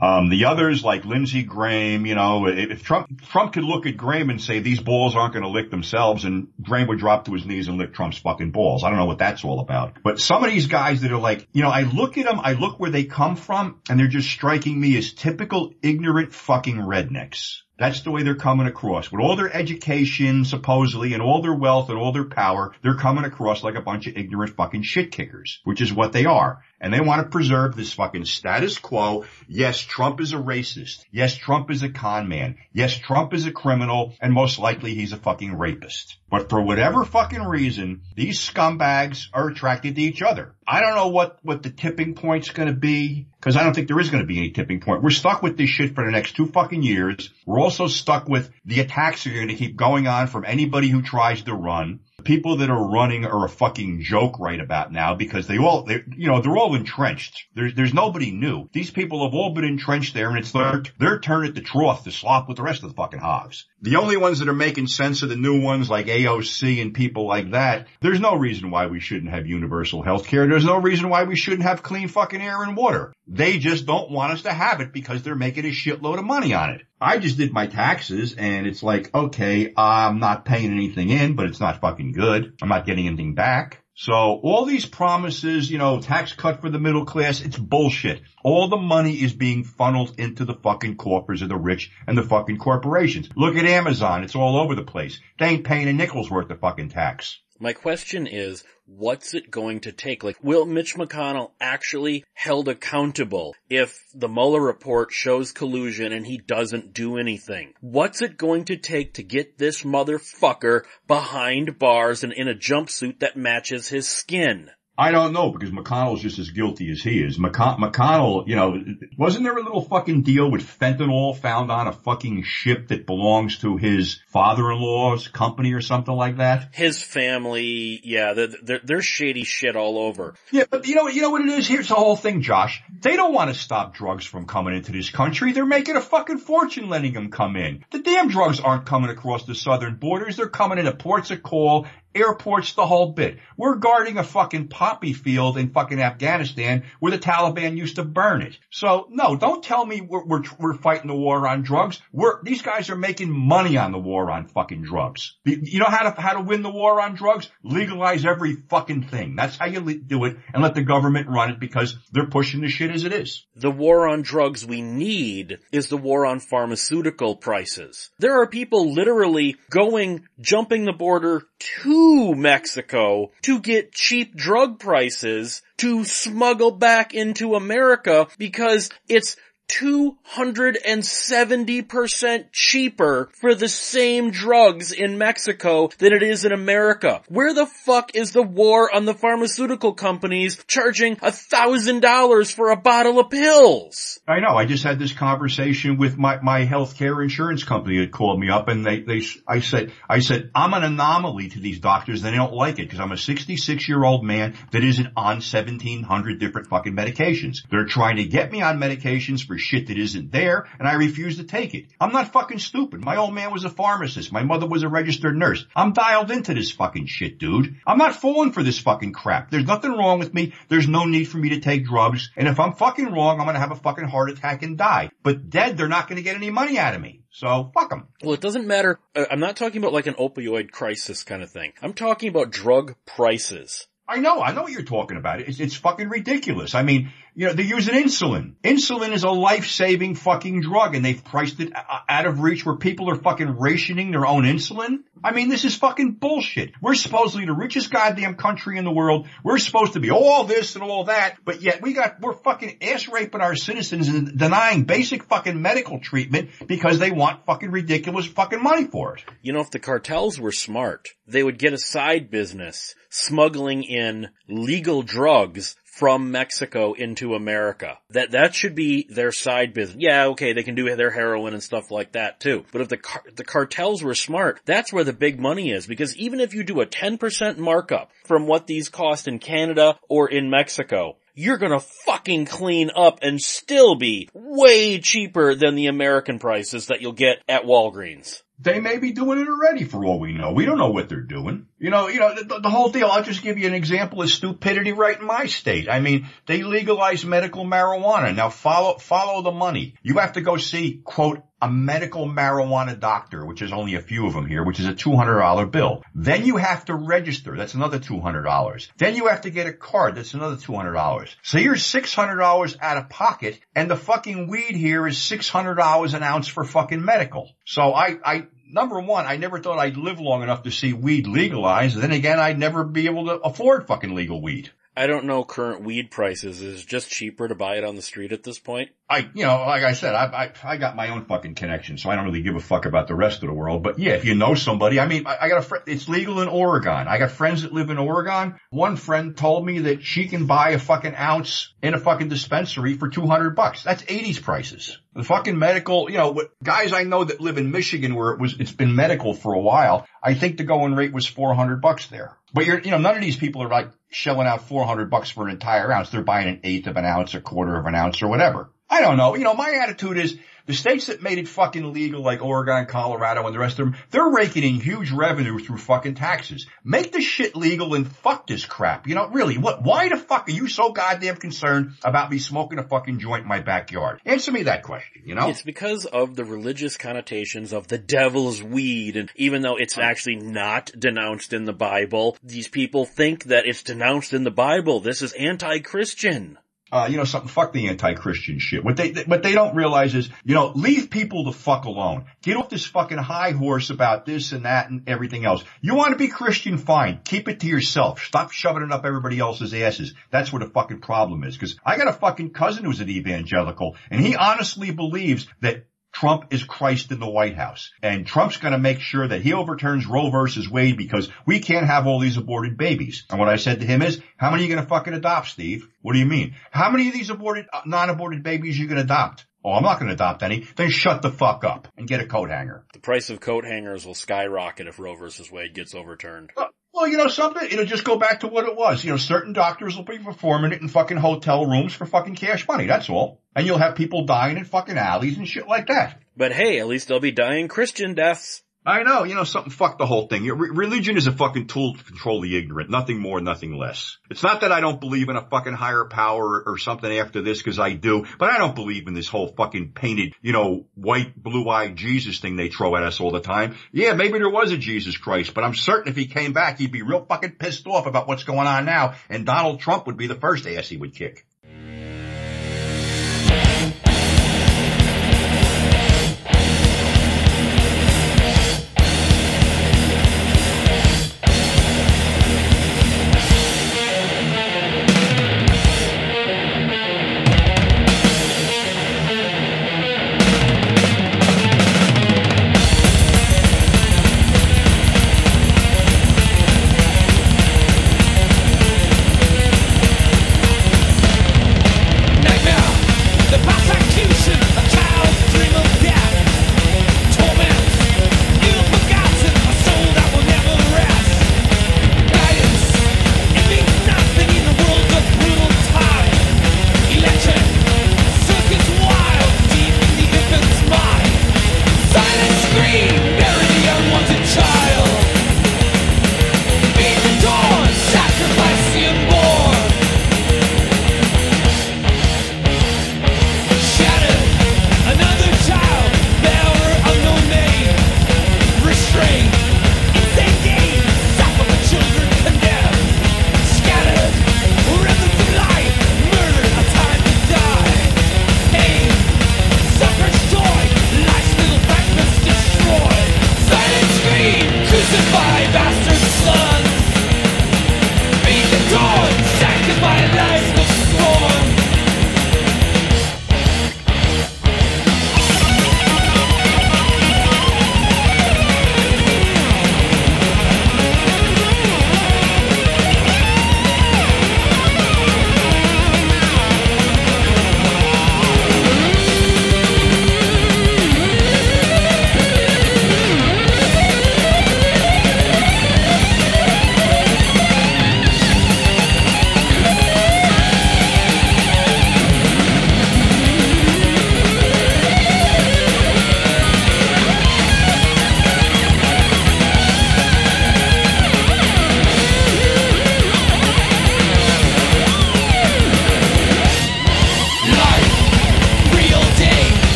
[0.00, 4.30] Um, the others like Lindsey Graham, you know, if Trump, Trump could look at Graham
[4.30, 7.46] and say these balls aren't going to lick themselves and Graham would drop to his
[7.46, 8.84] knees and lick Trump's fucking balls.
[8.84, 9.96] I don't know what that's all about.
[10.02, 12.52] But some of these guys that are like, you know, I look at them, I
[12.52, 17.62] look where they come from and they're just striking me as typical ignorant fucking rednecks.
[17.78, 19.12] That's the way they're coming across.
[19.12, 23.24] With all their education, supposedly, and all their wealth and all their power, they're coming
[23.24, 26.62] across like a bunch of ignorant fucking shit kickers, which is what they are.
[26.80, 29.24] And they want to preserve this fucking status quo.
[29.48, 31.04] Yes, Trump is a racist.
[31.10, 32.58] Yes, Trump is a con man.
[32.72, 36.18] Yes, Trump is a criminal, and most likely he's a fucking rapist.
[36.28, 40.54] But for whatever fucking reason, these scumbags are attracted to each other.
[40.66, 44.00] I don't know what, what the tipping point's gonna be, cause I don't think there
[44.00, 45.02] is gonna be any tipping point.
[45.02, 47.30] We're stuck with this shit for the next two fucking years.
[47.46, 51.42] We're also stuck with the attacks are gonna keep going on from anybody who tries
[51.42, 55.58] to run people that are running are a fucking joke right about now because they
[55.58, 57.46] all, they, you know, they're all entrenched.
[57.54, 58.68] There's, there's nobody new.
[58.72, 62.04] These people have all been entrenched there and it's their, their turn at the trough
[62.04, 63.66] to slop with the rest of the fucking hogs.
[63.80, 67.28] The only ones that are making sense of the new ones like AOC and people
[67.28, 70.48] like that, there's no reason why we shouldn't have universal health care.
[70.48, 73.12] There's no reason why we shouldn't have clean fucking air and water.
[73.28, 76.54] They just don't want us to have it because they're making a shitload of money
[76.54, 76.82] on it.
[77.00, 81.46] I just did my taxes and it's like, okay, I'm not paying anything in, but
[81.46, 82.54] it's not fucking good.
[82.62, 83.82] I'm not getting anything back.
[83.98, 88.20] So all these promises, you know, tax cut for the middle class, it's bullshit.
[88.44, 92.22] All the money is being funneled into the fucking coffers of the rich and the
[92.22, 93.28] fucking corporations.
[93.36, 94.22] Look at Amazon.
[94.22, 95.20] It's all over the place.
[95.38, 97.40] They ain't paying a nickel's worth of fucking tax.
[97.58, 100.22] My question is, what's it going to take?
[100.22, 106.38] Like, will Mitch McConnell actually held accountable if the Mueller report shows collusion and he
[106.38, 107.72] doesn't do anything?
[107.80, 113.20] What's it going to take to get this motherfucker behind bars and in a jumpsuit
[113.20, 114.70] that matches his skin?
[114.98, 117.38] I don't know because McConnell's just as guilty as he is.
[117.38, 118.82] McCon- McConnell, you know,
[119.18, 123.58] wasn't there a little fucking deal with fentanyl found on a fucking ship that belongs
[123.58, 126.70] to his father-in-law's company or something like that?
[126.72, 130.34] His family, yeah, they're, they're, they're shady shit all over.
[130.50, 131.68] Yeah, but you know, you know what it is?
[131.68, 132.82] Here's the whole thing, Josh.
[133.02, 135.52] They don't want to stop drugs from coming into this country.
[135.52, 137.84] They're making a fucking fortune letting them come in.
[137.90, 140.36] The damn drugs aren't coming across the southern borders.
[140.36, 143.38] They're coming into ports of call, airports, the whole bit.
[143.56, 148.42] We're guarding a fucking poppy field in fucking Afghanistan where the Taliban used to burn
[148.42, 148.56] it.
[148.70, 152.00] So no, don't tell me we're, we're, we're fighting the war on drugs.
[152.12, 155.36] We're, these guys are making money on the war on fucking drugs.
[155.44, 157.50] You know how to, how to win the war on drugs?
[157.62, 159.36] Legalize every fucking thing.
[159.36, 162.68] That's how you do it and let the government run it because they're pushing the
[162.68, 163.44] shit as it is.
[163.54, 168.10] The war on drugs we need is the war on pharmaceutical prices.
[168.18, 175.62] There are people literally going, jumping the border to Mexico to get cheap drug prices
[175.78, 179.36] to smuggle back into America because it's
[179.68, 187.22] 270% cheaper for the same drugs in Mexico than it is in America.
[187.28, 192.70] Where the fuck is the war on the pharmaceutical companies charging a thousand dollars for
[192.70, 194.20] a bottle of pills?
[194.26, 194.56] I know.
[194.56, 198.68] I just had this conversation with my, my healthcare insurance company that called me up
[198.68, 202.36] and they, they, I said, I said, I'm an anomaly to these doctors and they
[202.36, 206.68] don't like it because I'm a 66 year old man that isn't on 1700 different
[206.68, 207.58] fucking medications.
[207.70, 211.36] They're trying to get me on medications for shit that isn't there and I refuse
[211.36, 211.86] to take it.
[212.00, 213.04] I'm not fucking stupid.
[213.04, 214.32] My old man was a pharmacist.
[214.32, 215.64] My mother was a registered nurse.
[215.74, 217.76] I'm dialed into this fucking shit, dude.
[217.86, 219.50] I'm not falling for this fucking crap.
[219.50, 220.54] There's nothing wrong with me.
[220.68, 222.30] There's no need for me to take drugs.
[222.36, 225.10] And if I'm fucking wrong, I'm gonna have a fucking heart attack and die.
[225.22, 227.22] But dead, they're not gonna get any money out of me.
[227.30, 228.08] So fuck them.
[228.22, 228.98] Well, it doesn't matter.
[229.14, 231.72] uh, I'm not talking about like an opioid crisis kind of thing.
[231.82, 233.86] I'm talking about drug prices.
[234.08, 235.40] I know, I know what you're talking about.
[235.40, 236.74] It's, it's fucking ridiculous.
[236.74, 238.54] I mean, you know, they're using insulin.
[238.64, 241.70] Insulin is a life-saving fucking drug and they've priced it
[242.08, 245.00] out of reach where people are fucking rationing their own insulin.
[245.22, 246.72] I mean, this is fucking bullshit.
[246.80, 249.28] We're supposedly the richest goddamn country in the world.
[249.44, 252.78] We're supposed to be all this and all that, but yet we got, we're fucking
[252.80, 258.24] ass raping our citizens and denying basic fucking medical treatment because they want fucking ridiculous
[258.24, 259.24] fucking money for it.
[259.42, 264.28] You know, if the cartels were smart, they would get a side business smuggling in
[264.48, 267.98] legal drugs from Mexico into America.
[268.10, 269.96] That, that should be their side business.
[269.98, 272.64] Yeah, okay, they can do their heroin and stuff like that too.
[272.70, 276.16] But if the, car- the cartels were smart, that's where the big money is because
[276.16, 280.50] even if you do a 10% markup from what these cost in Canada or in
[280.50, 286.86] Mexico, you're gonna fucking clean up and still be way cheaper than the American prices
[286.86, 288.42] that you'll get at Walgreens.
[288.58, 290.52] They may be doing it already for all we know.
[290.52, 291.66] We don't know what they're doing.
[291.78, 294.30] You know, you know, the, the whole deal, I'll just give you an example of
[294.30, 295.90] stupidity right in my state.
[295.90, 298.34] I mean, they legalized medical marijuana.
[298.34, 299.94] Now follow, follow the money.
[300.02, 304.26] You have to go see, quote, a medical marijuana doctor, which is only a few
[304.28, 306.04] of them here, which is a $200 bill.
[306.14, 307.56] Then you have to register.
[307.56, 308.88] That's another $200.
[308.96, 310.14] Then you have to get a card.
[310.14, 311.34] That's another $200.
[311.42, 316.46] So you're $600 out of pocket and the fucking weed here is $600 an ounce
[316.46, 317.50] for fucking medical.
[317.64, 321.26] So I, I, number one, I never thought I'd live long enough to see weed
[321.26, 321.96] legalized.
[321.96, 324.70] Then again, I'd never be able to afford fucking legal weed.
[324.96, 326.62] I don't know current weed prices.
[326.62, 328.90] Is just cheaper to buy it on the street at this point?
[329.08, 332.10] I, you know, like I said, I, I, I got my own fucking connection, so
[332.10, 333.82] I don't really give a fuck about the rest of the world.
[333.82, 336.40] But yeah, if you know somebody, I mean, I, I got a friend, it's legal
[336.40, 337.06] in Oregon.
[337.06, 338.58] I got friends that live in Oregon.
[338.70, 342.94] One friend told me that she can buy a fucking ounce in a fucking dispensary
[342.94, 343.84] for 200 bucks.
[343.84, 344.98] That's 80s prices.
[345.14, 348.40] The fucking medical, you know, what, guys I know that live in Michigan where it
[348.40, 350.06] was, it's been medical for a while.
[350.22, 352.36] I think the going rate was 400 bucks there.
[352.56, 355.44] But you're, you know, none of these people are like shelling out 400 bucks for
[355.44, 356.08] an entire ounce.
[356.08, 358.70] They're buying an eighth of an ounce, a quarter of an ounce or whatever.
[358.88, 359.36] I don't know.
[359.36, 363.46] You know, my attitude is the states that made it fucking legal, like Oregon, Colorado,
[363.46, 366.66] and the rest of them, they're raking in huge revenue through fucking taxes.
[366.84, 369.06] Make the shit legal and fuck this crap.
[369.06, 372.78] You know, really, what, why the fuck are you so goddamn concerned about me smoking
[372.78, 374.20] a fucking joint in my backyard?
[374.24, 375.48] Answer me that question, you know?
[375.48, 380.36] It's because of the religious connotations of the devil's weed, and even though it's actually
[380.36, 385.00] not denounced in the Bible, these people think that it's denounced in the Bible.
[385.00, 386.58] This is anti-Christian.
[386.92, 388.84] Uh, you know, something, fuck the anti-Christian shit.
[388.84, 392.26] What they, what they don't realize is, you know, leave people the fuck alone.
[392.42, 395.64] Get off this fucking high horse about this and that and everything else.
[395.80, 397.20] You want to be Christian, fine.
[397.24, 398.22] Keep it to yourself.
[398.22, 400.14] Stop shoving it up everybody else's asses.
[400.30, 401.58] That's where the fucking problem is.
[401.58, 405.86] Cause I got a fucking cousin who's an evangelical and he honestly believes that
[406.18, 407.90] Trump is Christ in the White House.
[408.02, 412.06] And Trump's gonna make sure that he overturns Roe versus Wade because we can't have
[412.06, 413.26] all these aborted babies.
[413.28, 415.86] And what I said to him is, how many are you gonna fucking adopt, Steve?
[416.00, 416.54] What do you mean?
[416.70, 419.44] How many of these aborted, uh, non-aborted babies are you gonna adopt?
[419.62, 420.66] Oh, I'm not gonna adopt any.
[420.76, 422.86] Then shut the fuck up and get a coat hanger.
[422.94, 426.50] The price of coat hangers will skyrocket if Roe versus Wade gets overturned.
[426.96, 427.68] Well, you know something?
[427.70, 429.04] It'll just go back to what it was.
[429.04, 432.66] You know, certain doctors will be performing it in fucking hotel rooms for fucking cash
[432.66, 432.86] money.
[432.86, 433.42] That's all.
[433.54, 436.22] And you'll have people dying in fucking alleys and shit like that.
[436.38, 438.62] But hey, at least they'll be dying Christian deaths.
[438.86, 440.44] I know, you know something, fuck the whole thing.
[440.44, 444.18] Re- religion is a fucking tool to control the ignorant, nothing more, nothing less.
[444.30, 447.60] It's not that I don't believe in a fucking higher power or something after this,
[447.62, 451.34] cause I do, but I don't believe in this whole fucking painted, you know, white,
[451.36, 453.74] blue-eyed Jesus thing they throw at us all the time.
[453.90, 456.92] Yeah, maybe there was a Jesus Christ, but I'm certain if he came back, he'd
[456.92, 460.28] be real fucking pissed off about what's going on now, and Donald Trump would be
[460.28, 461.45] the first ass he would kick.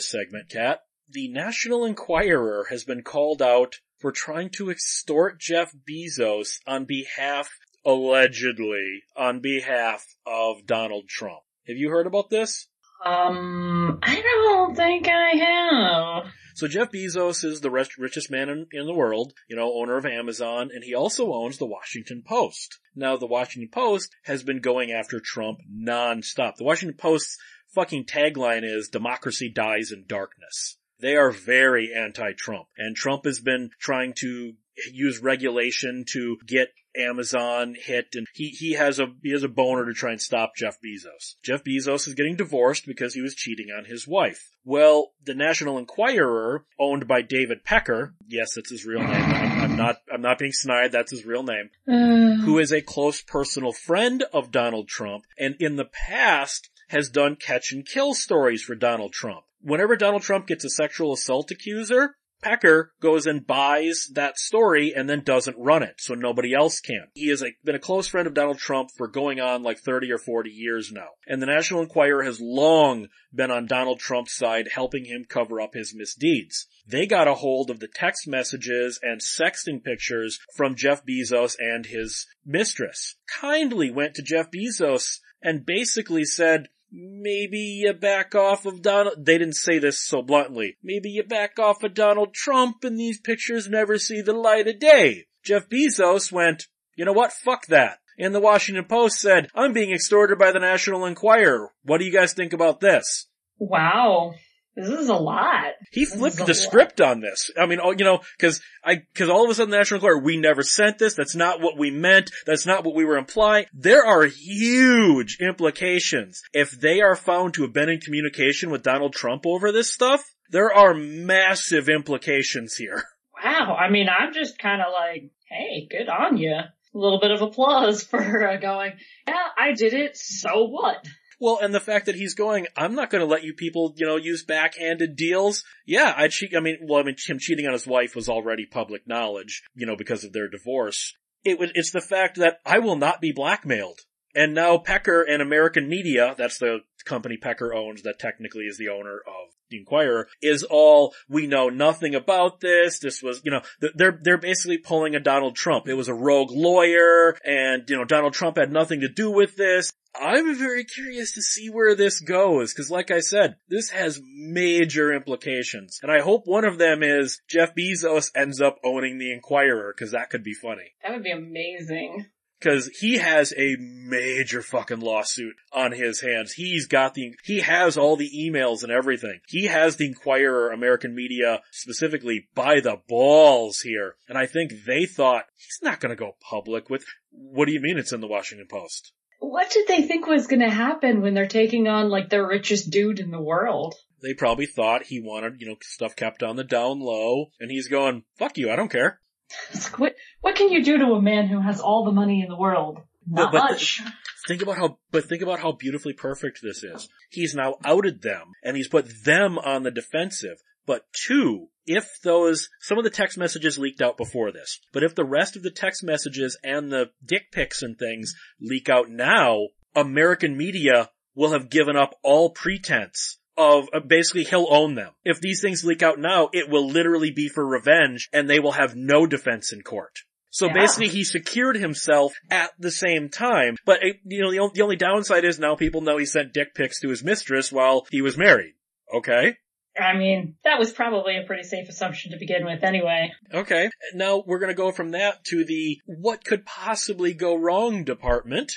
[0.00, 0.80] This segment, Kat.
[1.10, 7.50] The National Enquirer has been called out for trying to extort Jeff Bezos on behalf,
[7.84, 11.40] allegedly, on behalf of Donald Trump.
[11.68, 12.68] Have you heard about this?
[13.04, 16.32] Um, I don't think I have.
[16.54, 19.98] So Jeff Bezos is the rich, richest man in, in the world, you know, owner
[19.98, 22.78] of Amazon, and he also owns the Washington Post.
[22.94, 26.56] Now the Washington Post has been going after Trump nonstop.
[26.56, 27.36] The Washington Post's
[27.74, 30.76] fucking tagline is democracy dies in darkness.
[31.00, 34.52] They are very anti-Trump, and Trump has been trying to
[34.92, 39.86] use regulation to get Amazon hit and he, he has a, he has a boner
[39.86, 41.34] to try and stop Jeff Bezos.
[41.42, 44.50] Jeff Bezos is getting divorced because he was cheating on his wife.
[44.64, 49.10] Well, the National Enquirer, owned by David Pecker, yes, that's his real name.
[49.10, 52.82] I'm, I'm not, I'm not being snide, that's his real name, Uh, who is a
[52.82, 58.14] close personal friend of Donald Trump and in the past has done catch and kill
[58.14, 59.44] stories for Donald Trump.
[59.60, 65.08] Whenever Donald Trump gets a sexual assault accuser, Pecker goes and buys that story and
[65.08, 67.08] then doesn't run it, so nobody else can.
[67.12, 70.10] He has a, been a close friend of Donald Trump for going on like 30
[70.10, 71.08] or 40 years now.
[71.26, 75.74] And the National Enquirer has long been on Donald Trump's side helping him cover up
[75.74, 76.66] his misdeeds.
[76.86, 81.86] They got a hold of the text messages and sexting pictures from Jeff Bezos and
[81.86, 83.16] his mistress.
[83.28, 89.38] Kindly went to Jeff Bezos and basically said, maybe you back off of Donald, they
[89.38, 93.68] didn't say this so bluntly, maybe you back off of Donald Trump and these pictures
[93.68, 95.26] never see the light of day.
[95.44, 97.98] Jeff Bezos went, you know what, fuck that.
[98.18, 101.72] And the Washington Post said, I'm being extorted by the National Enquirer.
[101.84, 103.26] What do you guys think about this?
[103.60, 104.32] wow.
[104.76, 105.72] This is a lot.
[105.90, 106.56] He flipped the lot.
[106.56, 107.50] script on this.
[107.58, 110.22] I mean, oh, you know, cause I, cause all of a sudden the National Enquirer,
[110.22, 111.14] we never sent this.
[111.14, 112.30] That's not what we meant.
[112.46, 113.66] That's not what we were implying.
[113.74, 116.42] There are huge implications.
[116.52, 120.22] If they are found to have been in communication with Donald Trump over this stuff,
[120.50, 123.04] there are massive implications here.
[123.42, 123.74] Wow.
[123.74, 126.52] I mean, I'm just kind of like, hey, good on you.
[126.52, 128.92] A little bit of applause for uh, going,
[129.26, 131.02] yeah, I did it, so what?
[131.40, 134.06] Well, and the fact that he's going, I'm not going to let you people, you
[134.06, 135.64] know, use backhanded deals.
[135.86, 136.54] Yeah, I cheat.
[136.54, 139.86] I mean, well, I mean, him cheating on his wife was already public knowledge, you
[139.86, 141.14] know, because of their divorce.
[141.42, 144.00] It was, it's the fact that I will not be blackmailed.
[144.34, 148.90] And now Pecker and American Media, that's the company Pecker owns that technically is the
[148.90, 152.98] owner of the Enquirer, is all, we know nothing about this.
[152.98, 153.62] This was, you know,
[153.94, 155.88] they're, they're basically pulling a Donald Trump.
[155.88, 159.56] It was a rogue lawyer and, you know, Donald Trump had nothing to do with
[159.56, 159.90] this.
[160.18, 165.12] I'm very curious to see where this goes, cause like I said, this has major
[165.12, 166.00] implications.
[166.02, 170.10] And I hope one of them is Jeff Bezos ends up owning the Enquirer, cause
[170.10, 170.94] that could be funny.
[171.02, 172.26] That would be amazing.
[172.60, 176.52] Cause he has a major fucking lawsuit on his hands.
[176.52, 179.40] He's got the, he has all the emails and everything.
[179.48, 184.16] He has the Enquirer, American media, specifically by the balls here.
[184.28, 187.96] And I think they thought, he's not gonna go public with, what do you mean
[187.96, 189.12] it's in the Washington Post?
[189.40, 192.90] What did they think was going to happen when they're taking on like the richest
[192.90, 193.94] dude in the world?
[194.22, 197.88] They probably thought he wanted, you know, stuff kept on the down low, and he's
[197.88, 199.18] going, fuck you, I don't care.
[199.96, 202.56] What, what can you do to a man who has all the money in the
[202.56, 203.00] world?
[203.26, 204.02] Not But- but- much.
[204.48, 207.08] Think about how, but think about how beautifully perfect this is.
[207.30, 210.56] He's now outed them, and he's put them on the defensive.
[210.86, 215.14] But two, if those, some of the text messages leaked out before this, but if
[215.14, 219.68] the rest of the text messages and the dick pics and things leak out now,
[219.94, 225.12] American media will have given up all pretense of uh, basically he'll own them.
[225.24, 228.72] If these things leak out now, it will literally be for revenge and they will
[228.72, 230.20] have no defense in court.
[230.50, 230.72] So Yeah.
[230.74, 233.76] basically he secured himself at the same time.
[233.84, 236.74] But it, you know, the, the only downside is now people know he sent dick
[236.74, 238.74] pics to his mistress while he was married.
[239.14, 239.56] Okay.
[239.98, 243.32] I mean, that was probably a pretty safe assumption to begin with anyway.
[243.52, 243.90] Okay.
[244.14, 248.72] Now we're gonna go from that to the what could possibly go wrong department.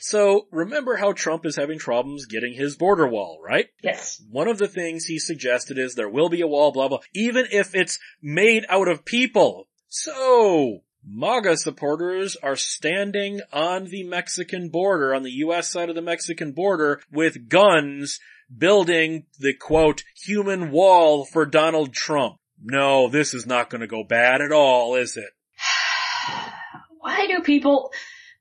[0.00, 3.66] So remember how Trump is having problems getting his border wall, right?
[3.82, 4.22] Yes.
[4.30, 7.46] One of the things he suggested is there will be a wall, blah blah, even
[7.50, 9.68] if it's made out of people.
[9.88, 16.02] So, MAGA supporters are standing on the Mexican border, on the US side of the
[16.02, 18.20] Mexican border, with guns,
[18.56, 22.36] building the quote, human wall for Donald Trump.
[22.62, 25.30] No, this is not gonna go bad at all, is it?
[27.00, 27.92] Why do people,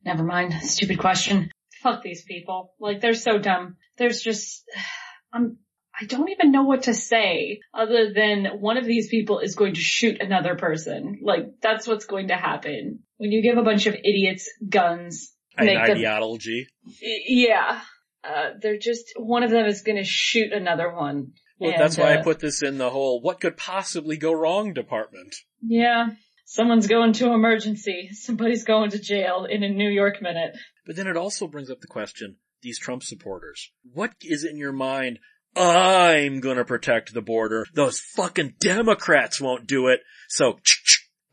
[0.05, 1.51] never mind, stupid question.
[1.81, 2.73] Fuck these people.
[2.79, 3.75] Like, they're so dumb.
[3.97, 4.63] There's just,
[5.33, 5.57] I'm,
[5.99, 9.75] I don't even know what to say other than one of these people is going
[9.75, 11.19] to shoot another person.
[11.21, 12.99] Like, that's what's going to happen.
[13.17, 16.67] When you give a bunch of idiots guns, An ideology.
[16.99, 17.79] Yeah.
[18.23, 21.33] Uh, they're just, one of them is gonna shoot another one.
[21.59, 24.33] Well, And, that's why I uh, put this in the whole what could possibly go
[24.33, 25.35] wrong department.
[25.61, 26.09] Yeah.
[26.45, 28.09] Someone's going to emergency.
[28.11, 30.55] Somebody's going to jail in a New York minute.
[30.85, 34.73] But then it also brings up the question, these Trump supporters, what is in your
[34.73, 35.19] mind?
[35.55, 37.65] I'm gonna protect the border.
[37.73, 39.99] Those fucking Democrats won't do it.
[40.27, 40.59] So,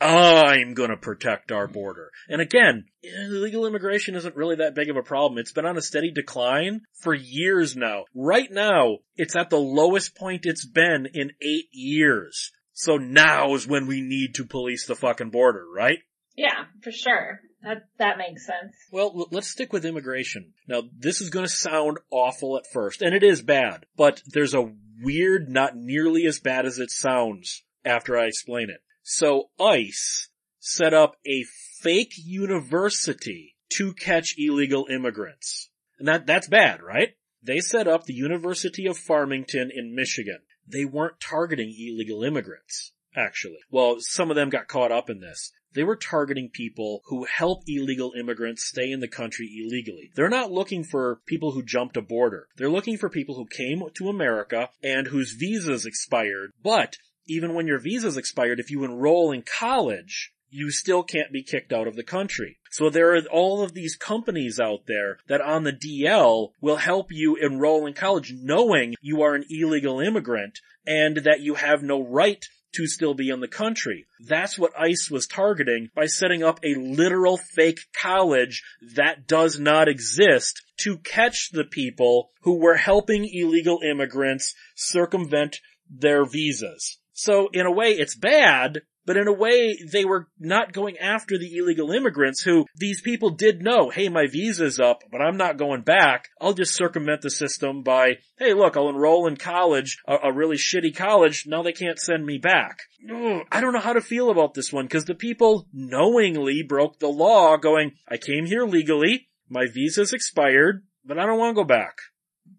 [0.01, 2.11] I'm gonna protect our border.
[2.29, 5.39] And again, illegal immigration isn't really that big of a problem.
[5.39, 8.05] It's been on a steady decline for years now.
[8.15, 12.51] Right now, it's at the lowest point it's been in eight years.
[12.73, 15.99] So now is when we need to police the fucking border, right?
[16.35, 17.41] Yeah, for sure.
[17.63, 18.75] That, that makes sense.
[18.91, 20.55] Well, let's stick with immigration.
[20.67, 24.55] Now, this is going to sound awful at first, and it is bad, but there's
[24.55, 24.73] a
[25.03, 28.81] weird, not nearly as bad as it sounds after I explain it.
[29.03, 30.29] So ICE
[30.59, 31.45] set up a
[31.81, 35.71] fake university to catch illegal immigrants.
[35.99, 37.11] And that, that's bad, right?
[37.43, 40.41] They set up the University of Farmington in Michigan.
[40.67, 43.59] They weren't targeting illegal immigrants, actually.
[43.71, 45.53] Well, some of them got caught up in this.
[45.73, 50.11] They were targeting people who help illegal immigrants stay in the country illegally.
[50.15, 52.49] They're not looking for people who jumped a border.
[52.57, 56.51] They're looking for people who came to America and whose visas expired.
[56.63, 56.97] But
[57.31, 61.73] even when your visa's expired, if you enroll in college, you still can't be kicked
[61.73, 62.59] out of the country.
[62.73, 67.07] So there are all of these companies out there that on the DL will help
[67.11, 72.03] you enroll in college knowing you are an illegal immigrant and that you have no
[72.03, 74.07] right to still be in the country.
[74.21, 78.63] That's what ICE was targeting by setting up a literal fake college
[78.95, 85.59] that does not exist to catch the people who were helping illegal immigrants circumvent
[85.91, 86.99] their visas.
[87.21, 91.37] So in a way it's bad, but in a way they were not going after
[91.37, 95.59] the illegal immigrants who these people did know, hey, my visa's up, but I'm not
[95.59, 96.29] going back.
[96.41, 100.57] I'll just circumvent the system by, hey, look, I'll enroll in college, a, a really
[100.57, 102.79] shitty college, now they can't send me back.
[103.15, 107.01] Ugh, I don't know how to feel about this one because the people knowingly broke
[107.01, 111.63] the law going, I came here legally, my visa's expired, but I don't want to
[111.63, 111.99] go back.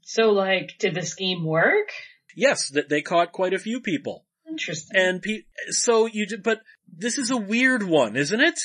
[0.03, 1.89] So like, did the scheme work?
[2.36, 4.26] Yes, that they caught quite a few people.
[4.52, 4.99] Interesting.
[4.99, 8.60] And pe- so you, ju- but this is a weird one, isn't it?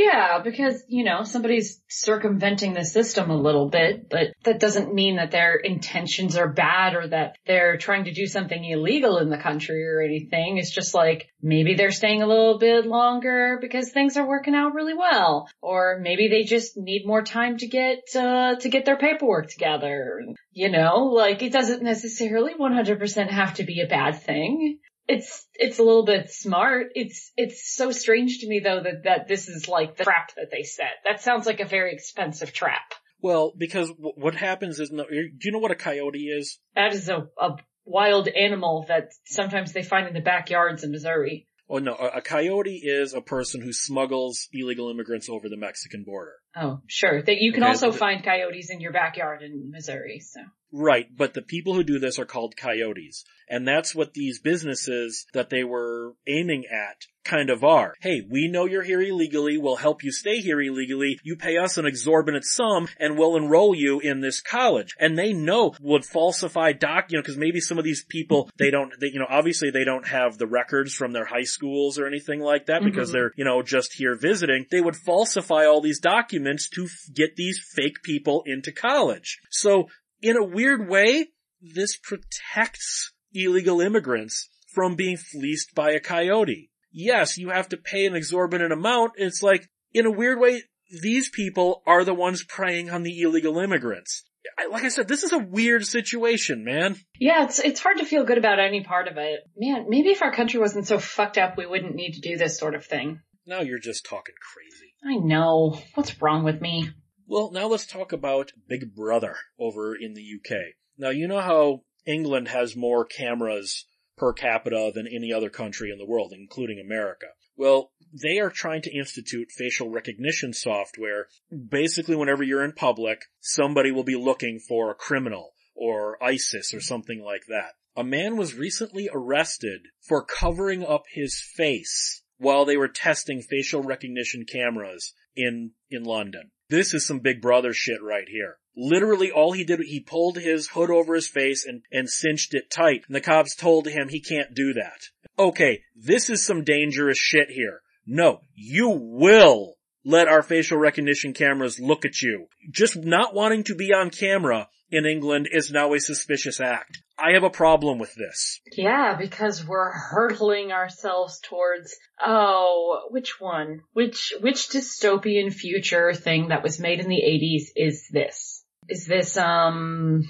[0.00, 5.16] Yeah, because, you know, somebody's circumventing the system a little bit, but that doesn't mean
[5.16, 9.36] that their intentions are bad or that they're trying to do something illegal in the
[9.36, 10.56] country or anything.
[10.56, 14.72] It's just like, maybe they're staying a little bit longer because things are working out
[14.72, 15.50] really well.
[15.60, 20.22] Or maybe they just need more time to get, uh, to get their paperwork together.
[20.52, 24.78] You know, like it doesn't necessarily 100% have to be a bad thing
[25.10, 26.92] it's it's a little bit smart.
[26.94, 30.50] It's it's so strange to me though that that this is like the trap that
[30.50, 31.02] they set.
[31.04, 32.94] That sounds like a very expensive trap.
[33.20, 36.58] Well, because w- what happens is, no, do you know what a coyote is?
[36.74, 41.46] That is a a wild animal that sometimes they find in the backyards in Missouri.
[41.68, 46.04] Oh no, a, a coyote is a person who smuggles illegal immigrants over the Mexican
[46.04, 46.34] border.
[46.56, 47.22] Oh, sure.
[47.22, 50.20] That you can Okay, also find coyotes in your backyard in Missouri.
[50.20, 50.40] So
[50.72, 53.24] Right, but the people who do this are called coyotes.
[53.48, 57.94] And that's what these businesses that they were aiming at kind of are.
[58.00, 61.76] Hey, we know you're here illegally, we'll help you stay here illegally, you pay us
[61.76, 64.94] an exorbitant sum, and we'll enroll you in this college.
[64.98, 68.70] And they know would falsify doc, you know, cause maybe some of these people, they
[68.70, 72.06] don't, they, you know, obviously they don't have the records from their high schools or
[72.06, 73.12] anything like that because Mhm.
[73.12, 74.66] they're, you know, just here visiting.
[74.70, 79.40] They would falsify all these documents to f- get these fake people into college.
[79.50, 79.88] So
[80.22, 81.28] in a weird way,
[81.60, 86.70] this protects illegal immigrants from being fleeced by a coyote.
[86.92, 89.12] Yes, you have to pay an exorbitant amount.
[89.16, 90.62] It's like, in a weird way,
[91.02, 94.24] these people are the ones preying on the illegal immigrants.
[94.70, 96.96] Like I said, this is a weird situation, man.
[97.18, 99.40] yeah, it's it's hard to feel good about any part of it.
[99.56, 102.58] Man, maybe if our country wasn't so fucked up, we wouldn't need to do this
[102.58, 103.20] sort of thing.
[103.46, 104.94] Now you're just talking crazy.
[105.04, 105.78] I know.
[105.94, 106.90] What's wrong with me?
[107.30, 110.74] Well, now let's talk about Big Brother over in the UK.
[110.98, 115.98] Now you know how England has more cameras per capita than any other country in
[115.98, 117.26] the world, including America.
[117.56, 121.28] Well, they are trying to institute facial recognition software.
[121.52, 126.80] Basically, whenever you're in public, somebody will be looking for a criminal or ISIS or
[126.80, 127.74] something like that.
[127.94, 133.84] A man was recently arrested for covering up his face while they were testing facial
[133.84, 136.50] recognition cameras in, in London.
[136.70, 138.58] This is some big brother shit right here.
[138.76, 142.70] Literally all he did, he pulled his hood over his face and, and cinched it
[142.70, 143.02] tight.
[143.08, 145.08] And the cops told him he can't do that.
[145.36, 147.80] Okay, this is some dangerous shit here.
[148.06, 152.46] No, you will let our facial recognition cameras look at you.
[152.70, 156.98] Just not wanting to be on camera in England is now a suspicious act.
[157.18, 158.60] I have a problem with this.
[158.76, 161.94] Yeah, because we're hurtling ourselves towards,
[162.24, 163.82] oh, which one?
[163.92, 168.64] Which, which dystopian future thing that was made in the 80s is this?
[168.88, 170.22] Is this, um,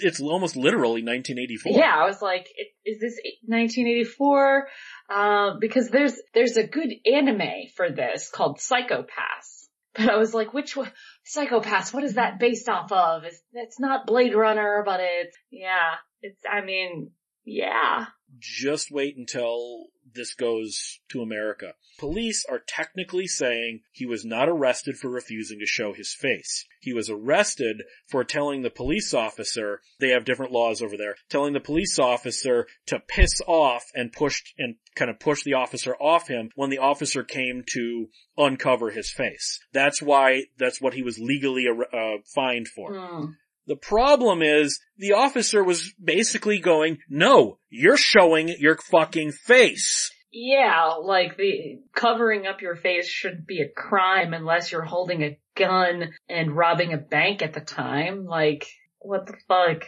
[0.00, 1.72] It's almost literally 1984.
[1.72, 2.48] yeah, I was like,
[2.84, 4.68] is this 1984?
[5.08, 9.68] Uh, because there's, there's a good anime for this called Psycho-Pass.
[9.94, 10.92] But I was like, which one?
[11.24, 13.24] Psycho-Pass, what is that based off of?
[13.24, 17.12] It's, it's not Blade Runner, but it's, yeah, it's, I mean,
[17.44, 18.06] yeah.
[18.38, 19.86] just wait until
[20.16, 21.74] this goes to America.
[21.98, 26.66] Police are technically saying he was not arrested for refusing to show his face.
[26.80, 31.54] He was arrested for telling the police officer, they have different laws over there, telling
[31.54, 36.28] the police officer to piss off and push, and kind of push the officer off
[36.28, 39.60] him when the officer came to uncover his face.
[39.72, 42.94] That's why, that's what he was legally uh, fined for.
[42.94, 43.24] Hmm.
[43.66, 50.10] The problem is the officer was basically going, no, you're showing your fucking face.
[50.32, 55.38] Yeah, like the covering up your face shouldn't be a crime unless you're holding a
[55.56, 58.24] gun and robbing a bank at the time.
[58.24, 58.66] Like,
[58.98, 59.84] what the fuck?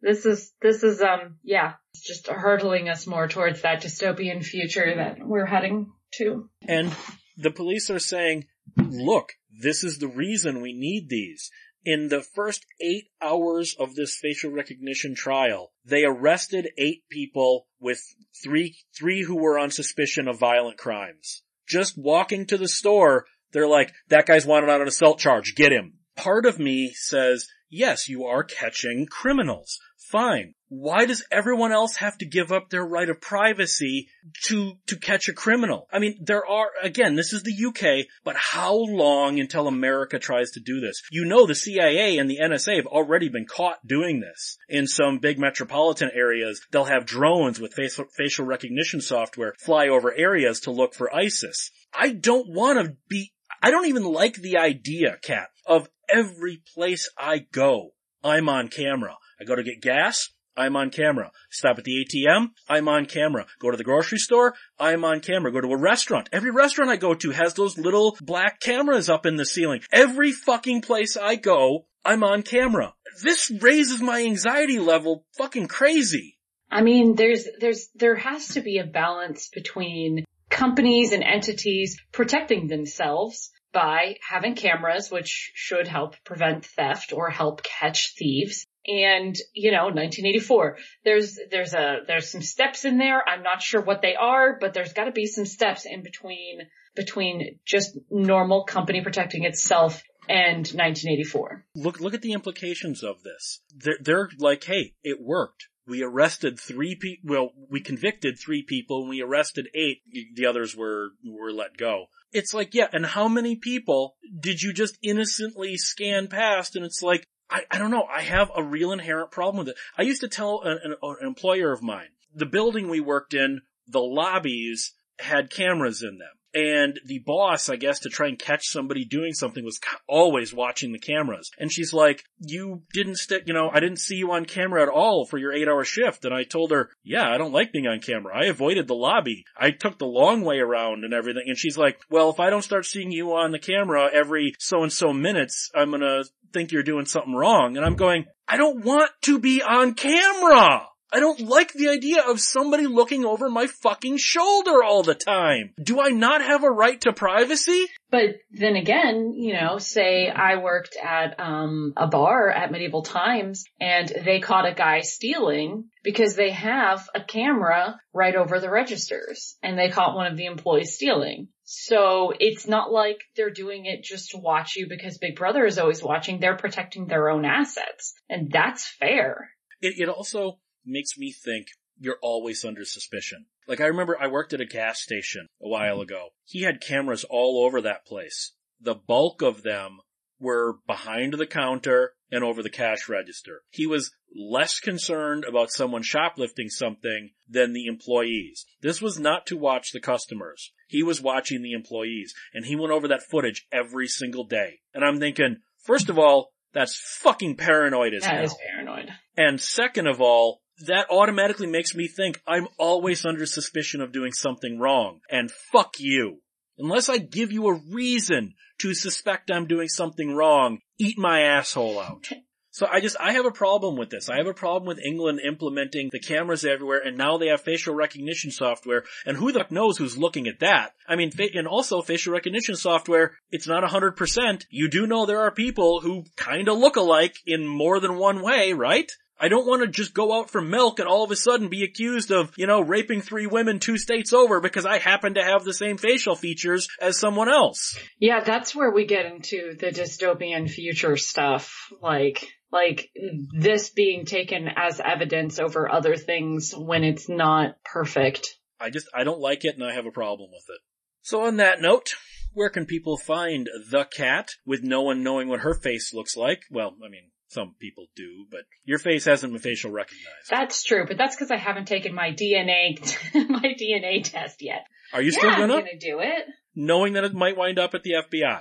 [0.00, 4.94] This is, this is, um, yeah, it's just hurtling us more towards that dystopian future
[4.96, 6.48] that we're heading to.
[6.66, 6.92] And
[7.36, 8.46] the police are saying,
[8.76, 11.50] look, this is the reason we need these.
[11.84, 18.00] In the first eight hours of this facial recognition trial, they arrested eight people with
[18.42, 21.42] three, three who were on suspicion of violent crimes.
[21.66, 25.72] Just walking to the store, they're like, that guy's wanted on an assault charge, get
[25.72, 25.94] him.
[26.14, 29.80] Part of me says, yes, you are catching criminals.
[29.96, 30.54] Fine.
[30.74, 34.08] Why does everyone else have to give up their right of privacy
[34.44, 35.86] to, to catch a criminal?
[35.92, 40.52] I mean, there are, again, this is the UK, but how long until America tries
[40.52, 41.02] to do this?
[41.10, 44.56] You know the CIA and the NSA have already been caught doing this.
[44.66, 50.60] In some big metropolitan areas, they'll have drones with facial, recognition software fly over areas
[50.60, 51.70] to look for ISIS.
[51.92, 57.10] I don't want to be, I don't even like the idea, Kat, of every place
[57.18, 57.90] I go,
[58.24, 59.18] I'm on camera.
[59.38, 61.30] I go to get gas, I'm on camera.
[61.50, 63.46] Stop at the ATM, I'm on camera.
[63.58, 65.52] Go to the grocery store, I'm on camera.
[65.52, 66.28] Go to a restaurant.
[66.32, 69.80] Every restaurant I go to has those little black cameras up in the ceiling.
[69.92, 72.94] Every fucking place I go, I'm on camera.
[73.22, 76.38] This raises my anxiety level fucking crazy.
[76.70, 82.66] I mean, there's, there's, there has to be a balance between companies and entities protecting
[82.66, 88.66] themselves by having cameras, which should help prevent theft or help catch thieves.
[88.86, 93.22] And, you know, 1984, there's, there's a, there's some steps in there.
[93.26, 96.62] I'm not sure what they are, but there's gotta be some steps in between,
[96.96, 101.64] between just normal company protecting itself and 1984.
[101.76, 103.60] Look, look at the implications of this.
[103.74, 105.68] They're, they're like, hey, it worked.
[105.86, 109.98] We arrested three people, well, we convicted three people and we arrested eight.
[110.34, 112.06] The others were, were let go.
[112.32, 116.76] It's like, yeah, and how many people did you just innocently scan past?
[116.76, 118.06] And it's like, I, I don't know.
[118.10, 119.76] I have a real inherent problem with it.
[119.96, 123.60] I used to tell an, an, an employer of mine, the building we worked in,
[123.86, 126.32] the lobbies had cameras in them.
[126.54, 130.92] And the boss, I guess, to try and catch somebody doing something was always watching
[130.92, 131.50] the cameras.
[131.58, 134.90] And she's like, you didn't stick, you know, I didn't see you on camera at
[134.90, 136.26] all for your eight hour shift.
[136.26, 138.36] And I told her, yeah, I don't like being on camera.
[138.36, 139.44] I avoided the lobby.
[139.56, 141.44] I took the long way around and everything.
[141.46, 144.82] And she's like, well, if I don't start seeing you on the camera every so
[144.82, 147.76] and so minutes, I'm gonna think you're doing something wrong.
[147.76, 150.86] And I'm going, I don't want to be on camera.
[151.12, 155.74] I don't like the idea of somebody looking over my fucking shoulder all the time.
[155.82, 157.84] Do I not have a right to privacy?
[158.10, 163.64] But then again, you know, say I worked at um, a bar at medieval times
[163.78, 169.56] and they caught a guy stealing because they have a camera right over the registers
[169.62, 171.48] and they caught one of the employees stealing.
[171.64, 175.78] So it's not like they're doing it just to watch you because Big Brother is
[175.78, 176.40] always watching.
[176.40, 179.50] They're protecting their own assets and that's fair.
[179.80, 181.68] It, it also makes me think
[181.98, 183.46] you're always under suspicion.
[183.68, 186.02] Like I remember I worked at a gas station a while mm-hmm.
[186.02, 186.28] ago.
[186.44, 188.52] He had cameras all over that place.
[188.80, 189.98] The bulk of them
[190.40, 193.62] were behind the counter and over the cash register.
[193.70, 198.66] He was less concerned about someone shoplifting something than the employees.
[198.80, 200.72] This was not to watch the customers.
[200.88, 204.80] He was watching the employees and he went over that footage every single day.
[204.92, 208.44] And I'm thinking, first of all, that's fucking paranoid as That hell.
[208.44, 209.10] is paranoid.
[209.36, 214.32] And second of all, that automatically makes me think I'm always under suspicion of doing
[214.32, 215.20] something wrong.
[215.30, 216.38] And fuck you.
[216.78, 222.00] Unless I give you a reason to suspect I'm doing something wrong, eat my asshole
[222.00, 222.28] out.
[222.74, 224.30] So I just, I have a problem with this.
[224.30, 227.94] I have a problem with England implementing the cameras everywhere and now they have facial
[227.94, 230.94] recognition software and who the fuck knows who's looking at that?
[231.06, 234.64] I mean, and also facial recognition software, it's not 100%.
[234.70, 238.72] You do know there are people who kinda look alike in more than one way,
[238.72, 239.12] right?
[239.42, 241.82] I don't want to just go out for milk and all of a sudden be
[241.82, 245.64] accused of, you know, raping three women two states over because I happen to have
[245.64, 247.98] the same facial features as someone else.
[248.20, 251.88] Yeah, that's where we get into the dystopian future stuff.
[252.00, 253.10] Like, like
[253.58, 258.46] this being taken as evidence over other things when it's not perfect.
[258.80, 260.80] I just, I don't like it and I have a problem with it.
[261.22, 262.10] So on that note,
[262.52, 266.62] where can people find the cat with no one knowing what her face looks like?
[266.70, 270.50] Well, I mean, some people do, but your face hasn't been facial recognized.
[270.50, 272.98] That's true, but that's because I haven't taken my DNA,
[273.48, 274.86] my DNA test yet.
[275.12, 275.74] Are you yeah, still I'm gonna?
[275.74, 276.46] gonna do it.
[276.74, 278.60] Knowing that it might wind up at the FBI.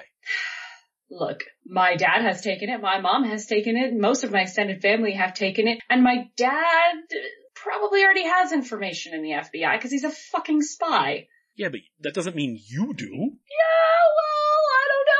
[1.09, 4.81] Look, my dad has taken it, my mom has taken it, most of my extended
[4.81, 6.95] family have taken it, and my dad
[7.55, 11.27] probably already has information in the FBI because he's a fucking spy.
[11.55, 13.11] Yeah, but that doesn't mean you do.
[13.11, 14.50] Yeah, well,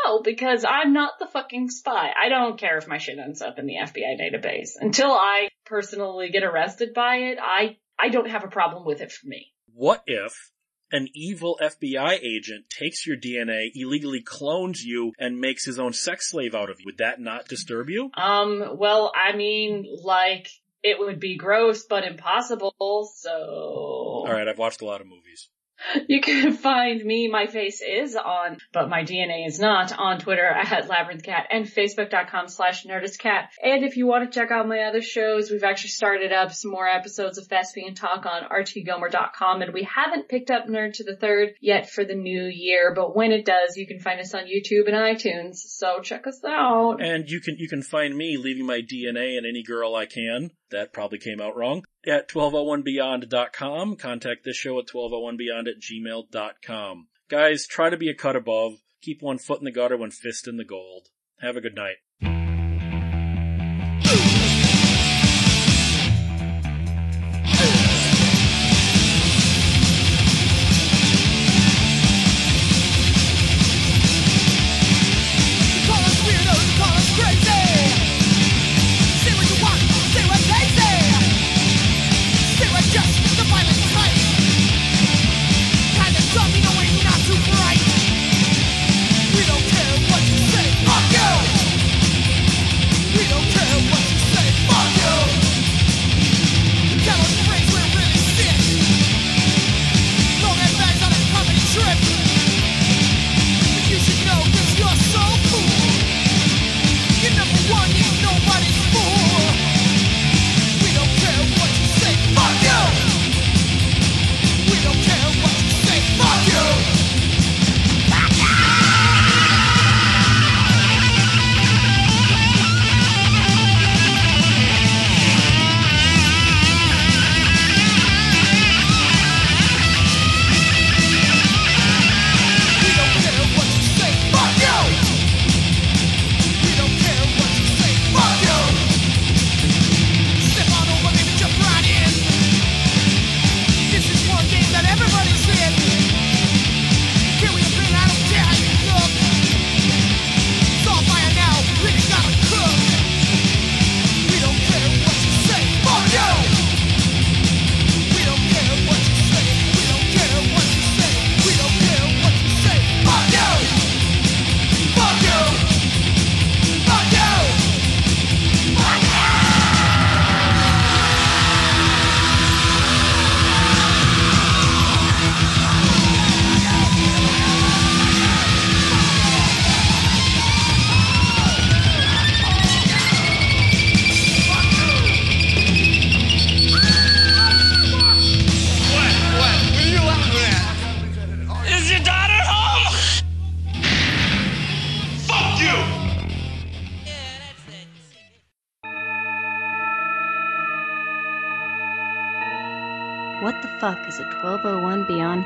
[0.06, 2.12] Know because I'm not the fucking spy.
[2.20, 4.72] I don't care if my shit ends up in the FBI database.
[4.80, 9.12] Until I personally get arrested by it, I, I don't have a problem with it
[9.12, 9.54] for me.
[9.74, 10.52] What if
[10.92, 16.30] an evil FBI agent takes your DNA, illegally clones you, and makes his own sex
[16.30, 16.86] slave out of you?
[16.88, 18.12] Would that not disturb you?
[18.16, 20.48] Um, well, I mean, like,
[20.84, 24.26] it would be gross but impossible, so.
[24.28, 25.50] Alright, I've watched a lot of movies.
[26.08, 30.46] You can find me, my face is on, but my DNA is not, on Twitter
[30.46, 33.48] at LabyrinthCat and Facebook.com slash NerdistCat.
[33.64, 36.72] And if you want to check out my other shows, we've actually started up some
[36.72, 41.16] more episodes of Thespian Talk on rtgomer.com and we haven't picked up Nerd to the
[41.16, 44.44] Third yet for the new year, but when it does, you can find us on
[44.44, 47.02] YouTube and iTunes, so check us out.
[47.02, 50.52] And you can, you can find me leaving my DNA in any girl I can.
[50.72, 51.84] That probably came out wrong.
[52.06, 53.98] At 1201beyond.com.
[53.98, 57.08] Contact this show at 1201beyond at gmail.com.
[57.30, 58.74] Guys, try to be a cut above.
[59.02, 61.10] Keep one foot in the gutter, one fist in the gold.
[61.40, 61.98] Have a good night.